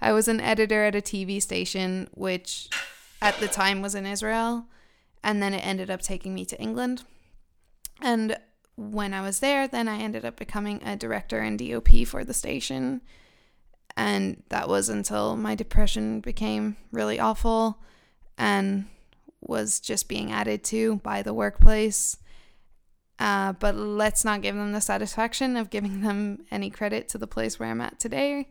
I 0.00 0.12
was 0.12 0.28
an 0.28 0.40
editor 0.40 0.84
at 0.84 0.94
a 0.94 1.00
TV 1.00 1.40
station, 1.40 2.08
which 2.12 2.68
at 3.22 3.38
the 3.38 3.48
time 3.48 3.80
was 3.80 3.94
in 3.94 4.06
Israel. 4.06 4.66
And 5.22 5.42
then 5.42 5.54
it 5.54 5.64
ended 5.64 5.90
up 5.90 6.02
taking 6.02 6.34
me 6.34 6.44
to 6.46 6.60
England. 6.60 7.04
And 8.02 8.36
when 8.76 9.14
I 9.14 9.22
was 9.22 9.40
there, 9.40 9.66
then 9.66 9.88
I 9.88 9.98
ended 9.98 10.24
up 10.24 10.36
becoming 10.36 10.82
a 10.84 10.96
director 10.96 11.38
and 11.38 11.58
DOP 11.58 12.06
for 12.06 12.24
the 12.24 12.34
station. 12.34 13.00
And 13.96 14.42
that 14.48 14.68
was 14.68 14.88
until 14.88 15.36
my 15.36 15.54
depression 15.54 16.20
became 16.20 16.76
really 16.90 17.20
awful 17.20 17.78
and 18.36 18.86
was 19.40 19.78
just 19.78 20.08
being 20.08 20.32
added 20.32 20.64
to 20.64 20.96
by 20.96 21.22
the 21.22 21.34
workplace. 21.34 22.16
Uh, 23.18 23.52
but 23.52 23.76
let's 23.76 24.24
not 24.24 24.42
give 24.42 24.56
them 24.56 24.72
the 24.72 24.80
satisfaction 24.80 25.56
of 25.56 25.70
giving 25.70 26.00
them 26.00 26.44
any 26.50 26.70
credit 26.70 27.08
to 27.08 27.18
the 27.18 27.26
place 27.26 27.58
where 27.58 27.68
I'm 27.68 27.80
at 27.80 28.00
today. 28.00 28.48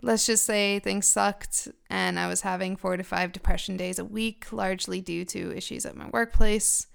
Let's 0.00 0.26
just 0.26 0.44
say 0.44 0.78
things 0.78 1.06
sucked, 1.06 1.68
and 1.90 2.20
I 2.20 2.28
was 2.28 2.42
having 2.42 2.76
four 2.76 2.96
to 2.96 3.02
five 3.02 3.32
depression 3.32 3.76
days 3.76 3.98
a 3.98 4.04
week, 4.04 4.52
largely 4.52 5.00
due 5.00 5.24
to 5.26 5.56
issues 5.56 5.84
at 5.84 5.96
my 5.96 6.08
workplace. 6.12 6.86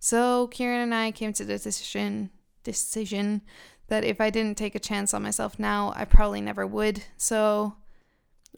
So 0.00 0.46
Kieran 0.48 0.80
and 0.80 0.94
I 0.94 1.10
came 1.10 1.32
to 1.34 1.44
the 1.44 1.58
decision 1.58 2.30
decision 2.64 3.42
that 3.88 4.04
if 4.04 4.20
I 4.20 4.30
didn't 4.30 4.56
take 4.56 4.74
a 4.74 4.80
chance 4.80 5.12
on 5.12 5.22
myself 5.22 5.58
now, 5.58 5.92
I 5.96 6.04
probably 6.04 6.40
never 6.40 6.66
would. 6.66 7.04
So 7.16 7.76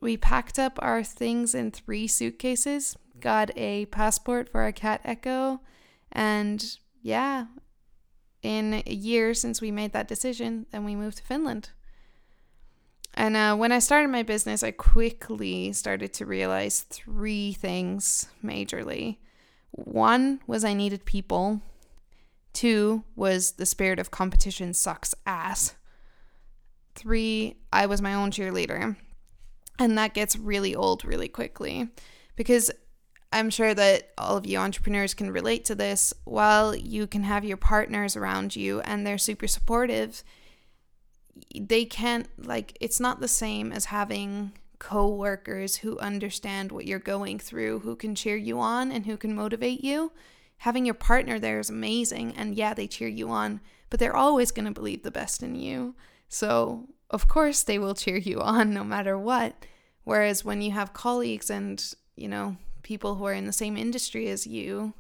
we 0.00 0.16
packed 0.16 0.58
up 0.58 0.78
our 0.80 1.02
things 1.02 1.54
in 1.54 1.70
three 1.70 2.06
suitcases, 2.06 2.96
got 3.20 3.50
a 3.56 3.86
passport 3.86 4.48
for 4.48 4.62
our 4.62 4.72
cat 4.72 5.00
Echo, 5.04 5.60
and 6.12 6.76
yeah, 7.02 7.46
in 8.42 8.82
a 8.86 8.92
year 8.92 9.34
since 9.34 9.60
we 9.60 9.70
made 9.70 9.92
that 9.92 10.08
decision, 10.08 10.66
then 10.70 10.84
we 10.84 10.96
moved 10.96 11.18
to 11.18 11.22
Finland. 11.22 11.70
And 13.14 13.36
uh, 13.36 13.56
when 13.56 13.72
I 13.72 13.80
started 13.80 14.08
my 14.08 14.22
business, 14.22 14.62
I 14.62 14.70
quickly 14.70 15.72
started 15.72 16.12
to 16.14 16.26
realize 16.26 16.82
three 16.82 17.52
things 17.52 18.28
majorly. 18.42 19.18
One 19.72 20.40
was 20.46 20.64
I 20.64 20.74
needed 20.74 21.04
people. 21.04 21.60
Two 22.52 23.04
was 23.16 23.52
the 23.52 23.66
spirit 23.66 23.98
of 23.98 24.10
competition 24.10 24.74
sucks 24.74 25.14
ass. 25.24 25.74
Three, 26.94 27.56
I 27.72 27.86
was 27.86 28.02
my 28.02 28.14
own 28.14 28.30
cheerleader. 28.30 28.96
And 29.78 29.96
that 29.96 30.14
gets 30.14 30.36
really 30.36 30.74
old 30.74 31.04
really 31.04 31.28
quickly 31.28 31.88
because 32.36 32.70
I'm 33.32 33.48
sure 33.48 33.72
that 33.74 34.10
all 34.18 34.36
of 34.36 34.44
you 34.44 34.58
entrepreneurs 34.58 35.14
can 35.14 35.30
relate 35.30 35.64
to 35.66 35.74
this. 35.74 36.12
While 36.24 36.74
you 36.74 37.06
can 37.06 37.22
have 37.22 37.44
your 37.44 37.56
partners 37.56 38.16
around 38.16 38.56
you 38.56 38.80
and 38.80 39.06
they're 39.06 39.18
super 39.18 39.46
supportive, 39.46 40.24
they 41.58 41.84
can't, 41.84 42.28
like, 42.36 42.76
it's 42.80 43.00
not 43.00 43.20
the 43.20 43.28
same 43.28 43.72
as 43.72 43.86
having 43.86 44.52
co 44.78 45.08
workers 45.08 45.76
who 45.76 45.98
understand 45.98 46.72
what 46.72 46.86
you're 46.86 46.98
going 46.98 47.38
through, 47.38 47.80
who 47.80 47.94
can 47.94 48.14
cheer 48.14 48.36
you 48.36 48.58
on 48.58 48.90
and 48.90 49.06
who 49.06 49.16
can 49.16 49.34
motivate 49.34 49.84
you 49.84 50.10
having 50.60 50.84
your 50.84 50.94
partner 50.94 51.38
there 51.38 51.58
is 51.58 51.70
amazing 51.70 52.34
and 52.36 52.54
yeah 52.54 52.74
they 52.74 52.86
cheer 52.86 53.08
you 53.08 53.30
on 53.30 53.60
but 53.90 53.98
they're 53.98 54.16
always 54.16 54.52
going 54.52 54.66
to 54.66 54.70
believe 54.70 55.02
the 55.02 55.10
best 55.10 55.42
in 55.42 55.56
you. 55.56 55.94
So 56.28 56.88
of 57.10 57.28
course 57.28 57.64
they 57.64 57.78
will 57.78 57.94
cheer 57.94 58.16
you 58.16 58.40
on 58.40 58.72
no 58.72 58.84
matter 58.84 59.18
what. 59.18 59.66
Whereas 60.04 60.44
when 60.44 60.62
you 60.62 60.70
have 60.70 60.94
colleagues 60.94 61.50
and 61.50 61.84
you 62.16 62.28
know 62.28 62.56
people 62.82 63.16
who 63.16 63.26
are 63.26 63.34
in 63.34 63.46
the 63.46 63.52
same 63.52 63.76
industry 63.76 64.28
as 64.28 64.46
you 64.46 64.94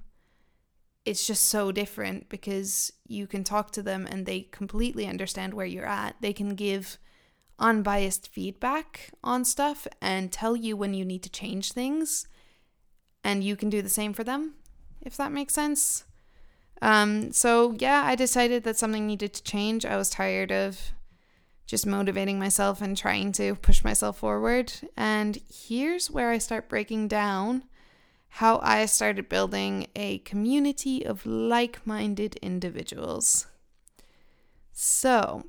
it's 1.06 1.26
just 1.26 1.46
so 1.46 1.72
different 1.72 2.28
because 2.28 2.92
you 3.06 3.26
can 3.26 3.42
talk 3.42 3.70
to 3.70 3.82
them 3.82 4.06
and 4.10 4.26
they 4.26 4.42
completely 4.42 5.06
understand 5.06 5.54
where 5.54 5.64
you're 5.64 5.86
at. 5.86 6.14
They 6.20 6.34
can 6.34 6.54
give 6.54 6.98
unbiased 7.58 8.28
feedback 8.28 9.10
on 9.24 9.46
stuff 9.46 9.86
and 10.02 10.30
tell 10.30 10.54
you 10.54 10.76
when 10.76 10.92
you 10.92 11.04
need 11.04 11.22
to 11.22 11.30
change 11.30 11.72
things 11.72 12.28
and 13.24 13.42
you 13.42 13.56
can 13.56 13.70
do 13.70 13.80
the 13.80 13.88
same 13.88 14.12
for 14.12 14.24
them 14.24 14.54
if 15.02 15.16
that 15.16 15.32
makes 15.32 15.54
sense. 15.54 16.04
Um, 16.82 17.32
so 17.32 17.76
yeah, 17.78 18.02
I 18.04 18.14
decided 18.14 18.64
that 18.64 18.76
something 18.76 19.06
needed 19.06 19.34
to 19.34 19.42
change. 19.42 19.84
I 19.84 19.96
was 19.96 20.10
tired 20.10 20.50
of 20.50 20.92
just 21.66 21.86
motivating 21.86 22.38
myself 22.38 22.82
and 22.82 22.96
trying 22.96 23.32
to 23.32 23.54
push 23.54 23.84
myself 23.84 24.18
forward. 24.18 24.72
And 24.96 25.38
here's 25.48 26.10
where 26.10 26.30
I 26.30 26.38
start 26.38 26.68
breaking 26.68 27.08
down 27.08 27.64
how 28.34 28.60
I 28.62 28.86
started 28.86 29.28
building 29.28 29.88
a 29.96 30.18
community 30.18 31.04
of 31.04 31.26
like 31.26 31.84
minded 31.86 32.36
individuals. 32.36 33.46
So, 34.72 35.44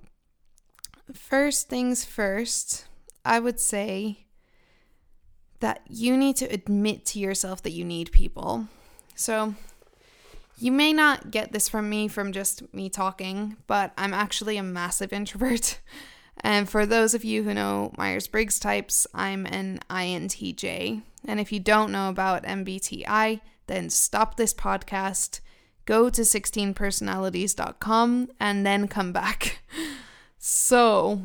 first 1.14 1.70
things 1.70 2.04
first, 2.04 2.86
I 3.24 3.40
would 3.40 3.60
say 3.60 4.26
that 5.60 5.82
you 5.88 6.18
need 6.18 6.36
to 6.38 6.46
admit 6.46 7.06
to 7.06 7.20
yourself 7.20 7.62
that 7.64 7.72
you 7.72 7.86
need 7.86 8.12
people. 8.12 8.68
So, 9.22 9.54
you 10.58 10.72
may 10.72 10.94
not 10.94 11.30
get 11.30 11.52
this 11.52 11.70
from 11.70 11.88
me 11.88 12.08
from 12.08 12.32
just 12.32 12.74
me 12.74 12.90
talking, 12.90 13.56
but 13.68 13.94
I'm 13.96 14.16
actually 14.16 14.58
a 14.58 14.64
massive 14.64 15.14
introvert. 15.20 15.80
And 16.44 16.68
for 16.68 16.88
those 16.88 17.14
of 17.14 17.24
you 17.24 17.44
who 17.44 17.54
know 17.54 17.94
Myers 18.00 18.28
Briggs 18.28 18.58
types, 18.58 19.06
I'm 19.14 19.46
an 19.46 19.80
INTJ. 19.92 21.04
And 21.28 21.40
if 21.40 21.52
you 21.52 21.60
don't 21.60 21.92
know 21.92 22.10
about 22.10 22.46
MBTI, 22.46 23.42
then 23.68 23.92
stop 23.92 24.38
this 24.38 24.56
podcast, 24.56 25.40
go 25.86 26.10
to 26.10 26.22
16personalities.com, 26.22 28.30
and 28.40 28.66
then 28.66 28.88
come 28.88 29.14
back. 29.14 29.62
So, 30.44 31.22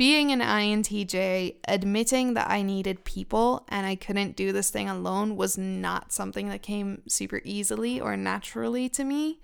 being 0.00 0.32
an 0.32 0.40
INTJ, 0.40 1.56
admitting 1.68 2.32
that 2.32 2.48
I 2.48 2.62
needed 2.62 3.04
people 3.04 3.66
and 3.68 3.84
I 3.84 3.96
couldn't 3.96 4.34
do 4.34 4.50
this 4.50 4.70
thing 4.70 4.88
alone 4.88 5.36
was 5.36 5.58
not 5.58 6.10
something 6.10 6.48
that 6.48 6.62
came 6.62 7.02
super 7.06 7.42
easily 7.44 8.00
or 8.00 8.16
naturally 8.16 8.88
to 8.88 9.04
me. 9.04 9.40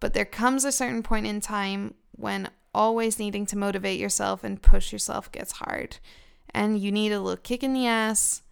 But 0.00 0.12
there 0.12 0.24
comes 0.24 0.64
a 0.64 0.72
certain 0.72 1.04
point 1.04 1.28
in 1.28 1.40
time 1.40 1.94
when 2.10 2.50
always 2.74 3.20
needing 3.20 3.46
to 3.46 3.56
motivate 3.56 4.00
yourself 4.00 4.42
and 4.42 4.60
push 4.60 4.92
yourself 4.92 5.30
gets 5.30 5.52
hard. 5.52 5.98
And 6.52 6.80
you 6.80 6.90
need 6.90 7.12
a 7.12 7.20
little 7.20 7.40
kick 7.40 7.62
in 7.62 7.72
the 7.72 7.86
ass. 7.86 8.42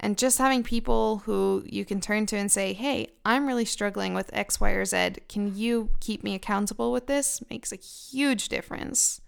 And 0.00 0.16
just 0.16 0.38
having 0.38 0.62
people 0.62 1.18
who 1.26 1.64
you 1.66 1.84
can 1.84 2.00
turn 2.00 2.24
to 2.26 2.36
and 2.38 2.50
say, 2.50 2.72
hey, 2.72 3.08
I'm 3.26 3.46
really 3.46 3.66
struggling 3.66 4.14
with 4.14 4.34
X, 4.34 4.58
Y, 4.58 4.70
or 4.70 4.86
Z. 4.86 5.16
Can 5.28 5.54
you 5.54 5.90
keep 6.00 6.24
me 6.24 6.34
accountable 6.34 6.92
with 6.92 7.08
this? 7.08 7.42
makes 7.50 7.72
a 7.72 7.76
huge 7.76 8.48
difference. 8.48 9.20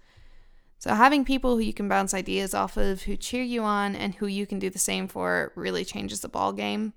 So, 0.79 0.95
having 0.95 1.25
people 1.25 1.57
who 1.57 1.63
you 1.63 1.73
can 1.73 1.89
bounce 1.89 2.15
ideas 2.15 2.55
off 2.55 2.77
of, 2.77 3.03
who 3.03 3.17
cheer 3.17 3.43
you 3.43 3.65
on, 3.65 3.97
and 3.97 4.15
who 4.15 4.27
you 4.27 4.47
can 4.47 4.61
do 4.61 4.71
the 4.71 4.79
same 4.79 5.09
for 5.09 5.53
really 5.57 5.85
changes 5.85 6.21
the 6.21 6.29
ball 6.29 6.53
game. 6.53 6.93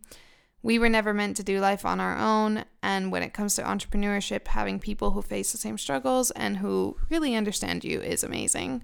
We 0.63 0.77
were 0.77 0.89
never 0.89 1.13
meant 1.13 1.37
to 1.37 1.43
do 1.43 1.59
life 1.59 1.83
on 1.83 1.99
our 1.99 2.15
own, 2.15 2.65
and 2.83 3.11
when 3.11 3.23
it 3.23 3.33
comes 3.33 3.55
to 3.55 3.63
entrepreneurship, 3.63 4.47
having 4.47 4.79
people 4.79 5.11
who 5.11 5.23
face 5.23 5.51
the 5.51 5.57
same 5.57 5.79
struggles 5.79 6.29
and 6.31 6.57
who 6.57 6.97
really 7.09 7.33
understand 7.35 7.83
you 7.83 7.99
is 7.99 8.23
amazing. 8.23 8.83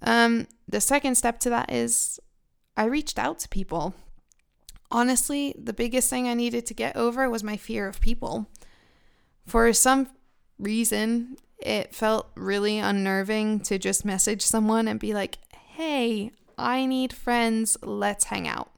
Um, 0.00 0.46
the 0.66 0.80
second 0.80 1.16
step 1.16 1.38
to 1.40 1.50
that 1.50 1.70
is 1.70 2.18
I 2.78 2.84
reached 2.84 3.18
out 3.18 3.38
to 3.40 3.48
people. 3.50 3.94
Honestly, 4.90 5.54
the 5.62 5.74
biggest 5.74 6.08
thing 6.08 6.26
I 6.26 6.32
needed 6.32 6.64
to 6.66 6.74
get 6.74 6.96
over 6.96 7.28
was 7.28 7.44
my 7.44 7.58
fear 7.58 7.86
of 7.86 8.00
people. 8.00 8.48
For 9.44 9.70
some 9.74 10.08
reason, 10.58 11.36
it 11.58 11.94
felt 11.94 12.30
really 12.34 12.78
unnerving 12.78 13.60
to 13.60 13.78
just 13.78 14.04
message 14.04 14.42
someone 14.42 14.88
and 14.88 15.00
be 15.00 15.12
like, 15.12 15.38
hey, 15.52 16.30
I 16.56 16.86
need 16.86 17.12
friends, 17.12 17.76
let's 17.82 18.24
hang 18.24 18.48
out. 18.48 18.70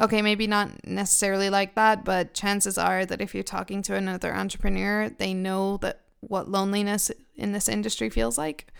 Okay, 0.00 0.22
maybe 0.22 0.46
not 0.46 0.86
necessarily 0.86 1.50
like 1.50 1.74
that, 1.74 2.04
but 2.04 2.34
chances 2.34 2.78
are 2.78 3.04
that 3.04 3.20
if 3.20 3.34
you're 3.34 3.42
talking 3.42 3.82
to 3.82 3.94
another 3.94 4.32
entrepreneur, 4.32 5.08
they 5.08 5.34
know 5.34 5.76
that 5.78 6.02
what 6.20 6.48
loneliness 6.48 7.10
in 7.34 7.52
this 7.52 7.68
industry 7.68 8.08
feels 8.08 8.38
like. 8.38 8.72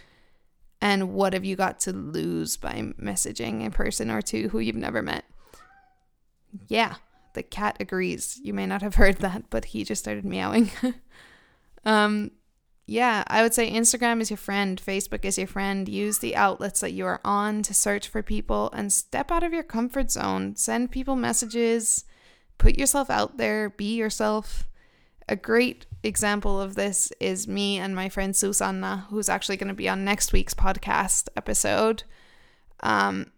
And 0.80 1.12
what 1.12 1.32
have 1.32 1.44
you 1.44 1.56
got 1.56 1.80
to 1.80 1.92
lose 1.92 2.56
by 2.56 2.92
messaging 3.00 3.66
a 3.66 3.70
person 3.70 4.10
or 4.10 4.22
two 4.22 4.48
who 4.50 4.60
you've 4.60 4.76
never 4.76 5.02
met? 5.02 5.24
Yeah, 6.68 6.96
the 7.34 7.42
cat 7.42 7.76
agrees. 7.80 8.38
You 8.42 8.54
may 8.54 8.66
not 8.66 8.82
have 8.82 8.94
heard 8.94 9.18
that, 9.18 9.50
but 9.50 9.66
he 9.66 9.82
just 9.82 10.02
started 10.02 10.24
meowing. 10.24 10.70
um, 11.84 12.30
yeah, 12.90 13.22
I 13.26 13.42
would 13.42 13.52
say 13.52 13.70
Instagram 13.70 14.22
is 14.22 14.30
your 14.30 14.38
friend, 14.38 14.80
Facebook 14.82 15.26
is 15.26 15.36
your 15.36 15.46
friend. 15.46 15.86
Use 15.86 16.20
the 16.20 16.34
outlets 16.34 16.80
that 16.80 16.94
you 16.94 17.04
are 17.04 17.20
on 17.22 17.62
to 17.64 17.74
search 17.74 18.08
for 18.08 18.22
people 18.22 18.70
and 18.72 18.90
step 18.90 19.30
out 19.30 19.42
of 19.42 19.52
your 19.52 19.62
comfort 19.62 20.10
zone. 20.10 20.56
Send 20.56 20.90
people 20.90 21.14
messages, 21.14 22.06
put 22.56 22.78
yourself 22.78 23.10
out 23.10 23.36
there, 23.36 23.68
be 23.68 23.94
yourself. 23.94 24.66
A 25.28 25.36
great 25.36 25.84
example 26.02 26.58
of 26.58 26.76
this 26.76 27.12
is 27.20 27.46
me 27.46 27.76
and 27.76 27.94
my 27.94 28.08
friend 28.08 28.34
Susanna, 28.34 29.06
who's 29.10 29.28
actually 29.28 29.58
going 29.58 29.68
to 29.68 29.74
be 29.74 29.90
on 29.90 30.02
next 30.02 30.32
week's 30.32 30.54
podcast 30.54 31.28
episode. 31.36 32.04
Um, 32.82 33.32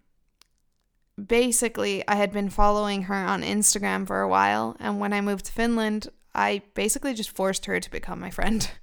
basically, 1.21 2.07
I 2.07 2.15
had 2.15 2.31
been 2.31 2.49
following 2.49 3.03
her 3.03 3.15
on 3.15 3.43
Instagram 3.43 4.07
for 4.07 4.21
a 4.21 4.29
while, 4.29 4.77
and 4.79 5.01
when 5.01 5.11
I 5.11 5.19
moved 5.19 5.47
to 5.47 5.51
Finland, 5.51 6.07
I 6.33 6.61
basically 6.73 7.13
just 7.13 7.35
forced 7.35 7.65
her 7.65 7.81
to 7.81 7.91
become 7.91 8.21
my 8.21 8.29
friend. 8.29 8.71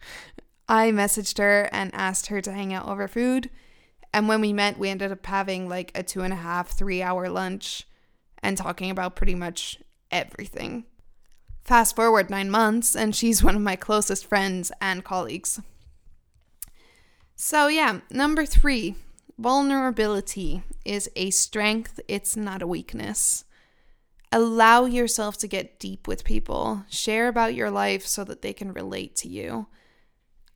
I 0.69 0.91
messaged 0.91 1.39
her 1.39 1.69
and 1.73 1.95
asked 1.95 2.27
her 2.27 2.41
to 2.41 2.53
hang 2.53 2.75
out 2.75 2.87
over 2.87 3.09
food. 3.09 3.49
And 4.13 4.29
when 4.29 4.41
we 4.41 4.53
met, 4.53 4.79
we 4.79 4.89
ended 4.89 5.13
up 5.13 5.25
having 5.25 5.69
like 5.69 5.93
a 5.95 6.03
two 6.03 6.23
and 6.23 6.33
a 6.33 6.37
half, 6.37 6.71
three 6.71 7.03
hour 7.03 7.29
lunch 7.29 7.87
and 8.43 8.57
talking 8.57 8.91
about 8.91 9.17
pretty 9.17 9.35
much 9.35 9.79
everything. 10.11 10.85
Fast 11.65 11.97
forward 11.97 12.31
nine 12.31 12.51
months, 12.51 12.97
and 12.97 13.15
she's 13.15 13.45
one 13.45 13.57
of 13.57 13.63
my 13.63 13.77
closest 13.77 14.27
friends 14.27 14.73
and 14.81 15.05
colleagues. 15.05 15.61
So, 17.37 17.69
yeah, 17.69 18.01
number 18.11 18.45
three 18.45 18.97
vulnerability 19.39 20.65
is 20.85 21.09
a 21.15 21.31
strength, 21.31 22.01
it's 22.09 22.37
not 22.37 22.63
a 22.63 22.67
weakness. 22.67 23.45
Allow 24.33 24.87
yourself 24.87 25.39
to 25.39 25.47
get 25.47 25.79
deep 25.79 26.09
with 26.09 26.25
people, 26.25 26.85
share 26.91 27.29
about 27.29 27.55
your 27.55 27.71
life 27.71 28.05
so 28.05 28.25
that 28.25 28.43
they 28.43 28.53
can 28.53 28.73
relate 28.73 29.15
to 29.17 29.29
you. 29.29 29.69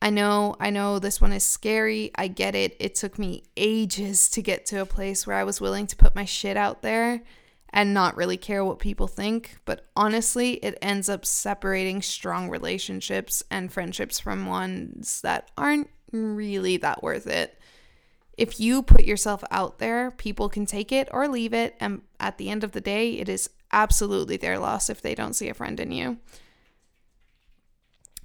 I 0.03 0.09
know, 0.09 0.57
I 0.59 0.69
know 0.69 0.99
this 0.99 1.21
one 1.21 1.31
is 1.31 1.45
scary. 1.45 2.11
I 2.15 2.27
get 2.27 2.55
it. 2.55 2.75
It 2.77 2.93
took 2.93 3.17
me 3.17 3.43
ages 3.55 4.29
to 4.31 4.41
get 4.41 4.65
to 4.65 4.81
a 4.81 4.85
place 4.85 5.25
where 5.25 5.37
I 5.37 5.45
was 5.45 5.61
willing 5.61 5.87
to 5.87 5.95
put 5.95 6.13
my 6.13 6.25
shit 6.25 6.57
out 6.57 6.81
there 6.81 7.23
and 7.69 7.93
not 7.93 8.17
really 8.17 8.35
care 8.35 8.65
what 8.65 8.79
people 8.79 9.07
think. 9.07 9.59
But 9.63 9.85
honestly, 9.95 10.55
it 10.55 10.77
ends 10.81 11.07
up 11.07 11.25
separating 11.25 12.01
strong 12.01 12.49
relationships 12.49 13.43
and 13.49 13.71
friendships 13.71 14.19
from 14.19 14.45
ones 14.45 15.21
that 15.21 15.49
aren't 15.57 15.89
really 16.11 16.75
that 16.75 17.01
worth 17.01 17.25
it. 17.25 17.57
If 18.37 18.59
you 18.59 18.83
put 18.83 19.05
yourself 19.05 19.41
out 19.51 19.79
there, 19.79 20.11
people 20.11 20.49
can 20.49 20.65
take 20.65 20.91
it 20.91 21.07
or 21.13 21.29
leave 21.29 21.53
it. 21.53 21.77
And 21.79 22.01
at 22.19 22.37
the 22.37 22.49
end 22.49 22.65
of 22.65 22.73
the 22.73 22.81
day, 22.81 23.13
it 23.13 23.29
is 23.29 23.49
absolutely 23.71 24.35
their 24.35 24.59
loss 24.59 24.89
if 24.89 25.01
they 25.01 25.15
don't 25.15 25.33
see 25.33 25.47
a 25.47 25.53
friend 25.53 25.79
in 25.79 25.93
you. 25.93 26.17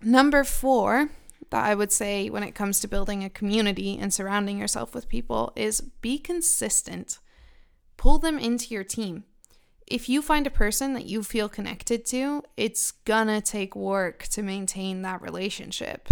Number 0.02 0.42
four 0.42 1.10
that 1.50 1.64
I 1.64 1.74
would 1.74 1.92
say 1.92 2.28
when 2.28 2.42
it 2.42 2.54
comes 2.54 2.80
to 2.80 2.88
building 2.88 3.24
a 3.24 3.30
community 3.30 3.98
and 3.98 4.12
surrounding 4.12 4.58
yourself 4.58 4.94
with 4.94 5.08
people 5.08 5.52
is 5.56 5.80
be 5.80 6.18
consistent. 6.18 7.18
Pull 7.96 8.18
them 8.18 8.38
into 8.38 8.74
your 8.74 8.84
team. 8.84 9.24
If 9.87 10.08
you 10.08 10.20
find 10.20 10.46
a 10.46 10.50
person 10.50 10.92
that 10.92 11.06
you 11.06 11.22
feel 11.22 11.48
connected 11.48 12.04
to, 12.06 12.42
it's 12.56 12.90
gonna 12.90 13.40
take 13.40 13.74
work 13.74 14.24
to 14.24 14.42
maintain 14.42 15.02
that 15.02 15.22
relationship. 15.22 16.08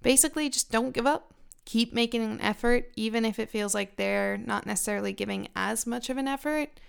Basically, 0.00 0.48
just 0.48 0.70
don't 0.70 0.94
give 0.94 1.06
up. 1.06 1.34
Keep 1.66 1.92
making 1.92 2.22
an 2.22 2.40
effort, 2.40 2.90
even 2.96 3.26
if 3.26 3.38
it 3.38 3.50
feels 3.50 3.74
like 3.74 3.96
they're 3.96 4.38
not 4.38 4.64
necessarily 4.64 5.12
giving 5.12 5.48
as 5.54 5.86
much 5.86 6.08
of 6.08 6.16
an 6.16 6.26
effort. 6.26 6.80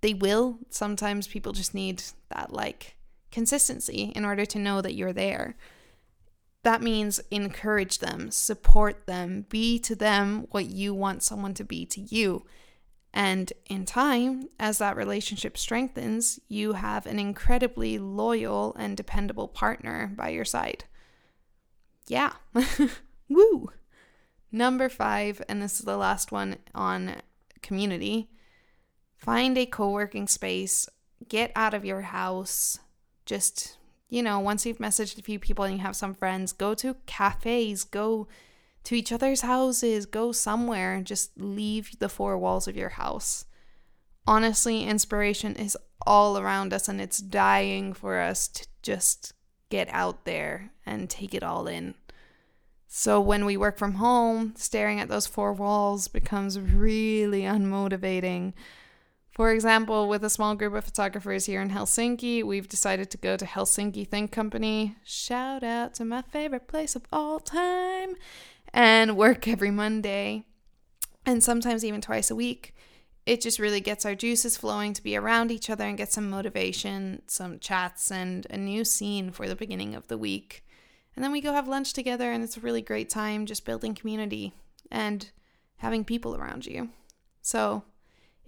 They 0.00 0.14
will. 0.14 0.58
Sometimes 0.70 1.28
people 1.28 1.52
just 1.52 1.74
need 1.74 2.02
that, 2.30 2.52
like, 2.52 2.96
consistency 3.30 4.12
in 4.16 4.24
order 4.24 4.46
to 4.46 4.58
know 4.58 4.80
that 4.80 4.94
you're 4.94 5.12
there. 5.12 5.56
That 6.64 6.82
means 6.82 7.20
encourage 7.30 7.98
them, 7.98 8.30
support 8.30 9.06
them, 9.06 9.46
be 9.48 9.78
to 9.80 9.94
them 9.94 10.46
what 10.50 10.66
you 10.66 10.92
want 10.92 11.22
someone 11.22 11.54
to 11.54 11.64
be 11.64 11.86
to 11.86 12.00
you. 12.00 12.44
And 13.14 13.52
in 13.66 13.86
time, 13.86 14.48
as 14.60 14.78
that 14.78 14.96
relationship 14.96 15.56
strengthens, 15.56 16.38
you 16.48 16.74
have 16.74 17.06
an 17.06 17.18
incredibly 17.18 17.98
loyal 17.98 18.74
and 18.78 18.96
dependable 18.96 19.48
partner 19.48 20.12
by 20.14 20.28
your 20.28 20.44
side. 20.44 20.84
Yeah. 22.06 22.32
Woo. 23.28 23.70
Number 24.52 24.88
five, 24.88 25.42
and 25.48 25.62
this 25.62 25.78
is 25.78 25.84
the 25.86 25.96
last 25.96 26.32
one 26.32 26.56
on 26.74 27.16
community 27.62 28.30
find 29.18 29.58
a 29.58 29.66
co 29.66 29.90
working 29.90 30.28
space, 30.28 30.88
get 31.28 31.52
out 31.54 31.74
of 31.74 31.84
your 31.84 32.02
house, 32.02 32.78
just 33.26 33.77
you 34.08 34.22
know, 34.22 34.40
once 34.40 34.64
you've 34.64 34.78
messaged 34.78 35.18
a 35.18 35.22
few 35.22 35.38
people 35.38 35.64
and 35.64 35.76
you 35.76 35.82
have 35.82 35.96
some 35.96 36.14
friends, 36.14 36.52
go 36.52 36.74
to 36.74 36.96
cafes, 37.06 37.84
go 37.84 38.28
to 38.84 38.94
each 38.94 39.12
other's 39.12 39.42
houses, 39.42 40.06
go 40.06 40.32
somewhere, 40.32 41.00
just 41.02 41.38
leave 41.38 41.98
the 41.98 42.08
four 42.08 42.38
walls 42.38 42.66
of 42.66 42.76
your 42.76 42.90
house. 42.90 43.44
Honestly, 44.26 44.84
inspiration 44.84 45.54
is 45.56 45.76
all 46.06 46.38
around 46.38 46.72
us 46.72 46.88
and 46.88 47.00
it's 47.00 47.18
dying 47.18 47.92
for 47.92 48.18
us 48.18 48.48
to 48.48 48.66
just 48.82 49.34
get 49.68 49.88
out 49.90 50.24
there 50.24 50.70
and 50.86 51.10
take 51.10 51.34
it 51.34 51.42
all 51.42 51.66
in. 51.66 51.94
So 52.86 53.20
when 53.20 53.44
we 53.44 53.58
work 53.58 53.76
from 53.76 53.94
home, 53.94 54.54
staring 54.56 54.98
at 54.98 55.08
those 55.08 55.26
four 55.26 55.52
walls 55.52 56.08
becomes 56.08 56.58
really 56.58 57.42
unmotivating. 57.42 58.54
For 59.38 59.52
example, 59.52 60.08
with 60.08 60.24
a 60.24 60.30
small 60.30 60.56
group 60.56 60.74
of 60.74 60.84
photographers 60.84 61.46
here 61.46 61.62
in 61.62 61.70
Helsinki, 61.70 62.42
we've 62.42 62.68
decided 62.68 63.08
to 63.12 63.16
go 63.16 63.36
to 63.36 63.44
Helsinki 63.44 64.04
Think 64.04 64.32
Company. 64.32 64.96
Shout 65.04 65.62
out 65.62 65.94
to 65.94 66.04
my 66.04 66.22
favorite 66.22 66.66
place 66.66 66.96
of 66.96 67.06
all 67.12 67.38
time. 67.38 68.16
And 68.74 69.16
work 69.16 69.46
every 69.46 69.70
Monday 69.70 70.44
and 71.24 71.40
sometimes 71.40 71.84
even 71.84 72.00
twice 72.00 72.32
a 72.32 72.34
week. 72.34 72.74
It 73.26 73.40
just 73.40 73.60
really 73.60 73.80
gets 73.80 74.04
our 74.04 74.16
juices 74.16 74.56
flowing 74.56 74.92
to 74.94 75.04
be 75.04 75.16
around 75.16 75.52
each 75.52 75.70
other 75.70 75.84
and 75.84 75.96
get 75.96 76.12
some 76.12 76.28
motivation, 76.28 77.22
some 77.28 77.60
chats, 77.60 78.10
and 78.10 78.44
a 78.50 78.56
new 78.56 78.84
scene 78.84 79.30
for 79.30 79.46
the 79.46 79.54
beginning 79.54 79.94
of 79.94 80.08
the 80.08 80.18
week. 80.18 80.64
And 81.14 81.24
then 81.24 81.30
we 81.30 81.40
go 81.40 81.52
have 81.52 81.68
lunch 81.68 81.92
together, 81.92 82.32
and 82.32 82.42
it's 82.42 82.56
a 82.56 82.60
really 82.60 82.82
great 82.82 83.08
time 83.08 83.46
just 83.46 83.64
building 83.64 83.94
community 83.94 84.52
and 84.90 85.30
having 85.76 86.04
people 86.04 86.34
around 86.34 86.66
you. 86.66 86.88
So, 87.40 87.84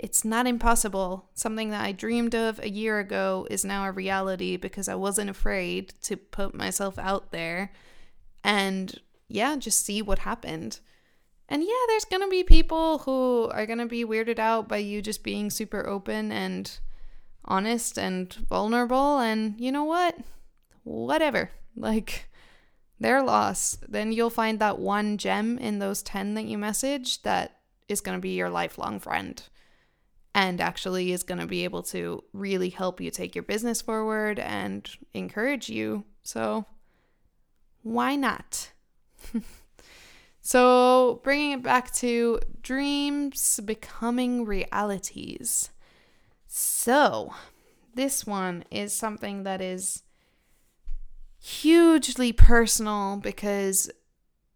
it's 0.02 0.24
not 0.24 0.46
impossible. 0.46 1.28
Something 1.34 1.70
that 1.70 1.84
I 1.84 1.92
dreamed 1.92 2.34
of 2.34 2.58
a 2.58 2.70
year 2.70 2.98
ago 2.98 3.46
is 3.50 3.66
now 3.66 3.84
a 3.84 3.92
reality 3.92 4.56
because 4.56 4.88
I 4.88 4.94
wasn't 4.94 5.28
afraid 5.28 5.92
to 6.04 6.16
put 6.16 6.54
myself 6.54 6.98
out 6.98 7.32
there 7.32 7.70
and, 8.42 8.98
yeah, 9.28 9.56
just 9.56 9.84
see 9.84 10.00
what 10.00 10.20
happened. 10.20 10.80
And 11.50 11.62
yeah, 11.62 11.84
there's 11.88 12.06
going 12.06 12.22
to 12.22 12.30
be 12.30 12.42
people 12.42 12.98
who 12.98 13.50
are 13.52 13.66
going 13.66 13.78
to 13.78 13.86
be 13.86 14.04
weirded 14.04 14.38
out 14.38 14.68
by 14.68 14.78
you 14.78 15.02
just 15.02 15.22
being 15.22 15.50
super 15.50 15.86
open 15.86 16.32
and 16.32 16.78
honest 17.44 17.98
and 17.98 18.32
vulnerable. 18.32 19.18
And 19.18 19.60
you 19.60 19.70
know 19.70 19.84
what? 19.84 20.16
Whatever. 20.82 21.50
Like, 21.76 22.30
They're 23.00 23.22
lost. 23.22 23.90
Then 23.90 24.12
you'll 24.12 24.30
find 24.30 24.58
that 24.58 24.78
one 24.78 25.16
gem 25.16 25.58
in 25.58 25.78
those 25.78 26.02
10 26.02 26.34
that 26.34 26.44
you 26.44 26.58
message 26.58 27.22
that 27.22 27.56
is 27.88 28.02
going 28.02 28.16
to 28.16 28.22
be 28.22 28.36
your 28.36 28.50
lifelong 28.50 29.00
friend 29.00 29.42
and 30.34 30.60
actually 30.60 31.12
is 31.12 31.22
going 31.22 31.40
to 31.40 31.46
be 31.46 31.64
able 31.64 31.82
to 31.82 32.22
really 32.32 32.70
help 32.70 33.00
you 33.00 33.10
take 33.10 33.34
your 33.34 33.42
business 33.42 33.80
forward 33.80 34.38
and 34.38 34.88
encourage 35.12 35.68
you. 35.68 36.04
So, 36.22 36.66
why 37.82 38.14
not? 38.16 38.70
so, 40.40 41.20
bringing 41.24 41.52
it 41.52 41.62
back 41.62 41.92
to 41.94 42.40
dreams 42.62 43.60
becoming 43.64 44.44
realities. 44.44 45.70
So, 46.46 47.34
this 47.94 48.24
one 48.24 48.64
is 48.70 48.92
something 48.92 49.42
that 49.42 49.60
is 49.60 50.02
hugely 51.40 52.32
personal 52.32 53.16
because 53.16 53.90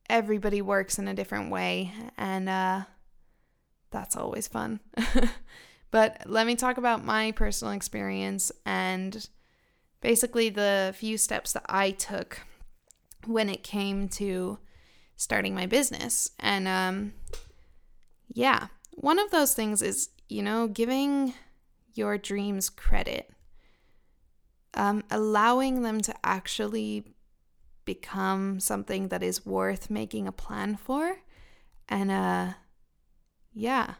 everybody 0.08 0.60
works 0.60 0.98
in 0.98 1.08
a 1.08 1.14
different 1.14 1.50
way 1.50 1.90
and 2.18 2.46
uh 2.46 2.82
that's 3.94 4.16
always 4.16 4.48
fun. 4.48 4.80
but 5.90 6.22
let 6.26 6.46
me 6.46 6.56
talk 6.56 6.76
about 6.76 7.04
my 7.04 7.30
personal 7.32 7.72
experience 7.72 8.50
and 8.66 9.28
basically 10.00 10.50
the 10.50 10.92
few 10.98 11.16
steps 11.16 11.52
that 11.52 11.64
I 11.68 11.92
took 11.92 12.40
when 13.24 13.48
it 13.48 13.62
came 13.62 14.08
to 14.08 14.58
starting 15.16 15.54
my 15.54 15.66
business. 15.66 16.30
And 16.40 16.66
um 16.68 17.14
yeah, 18.28 18.66
one 18.90 19.20
of 19.20 19.30
those 19.30 19.54
things 19.54 19.80
is, 19.80 20.10
you 20.28 20.42
know, 20.42 20.66
giving 20.66 21.34
your 21.94 22.18
dreams 22.18 22.68
credit. 22.68 23.30
Um, 24.76 25.04
allowing 25.08 25.82
them 25.82 26.00
to 26.00 26.12
actually 26.24 27.04
become 27.84 28.58
something 28.58 29.06
that 29.08 29.22
is 29.22 29.46
worth 29.46 29.88
making 29.88 30.26
a 30.26 30.32
plan 30.32 30.74
for 30.74 31.18
and 31.88 32.10
uh 32.10 32.54
yeah, 33.54 33.94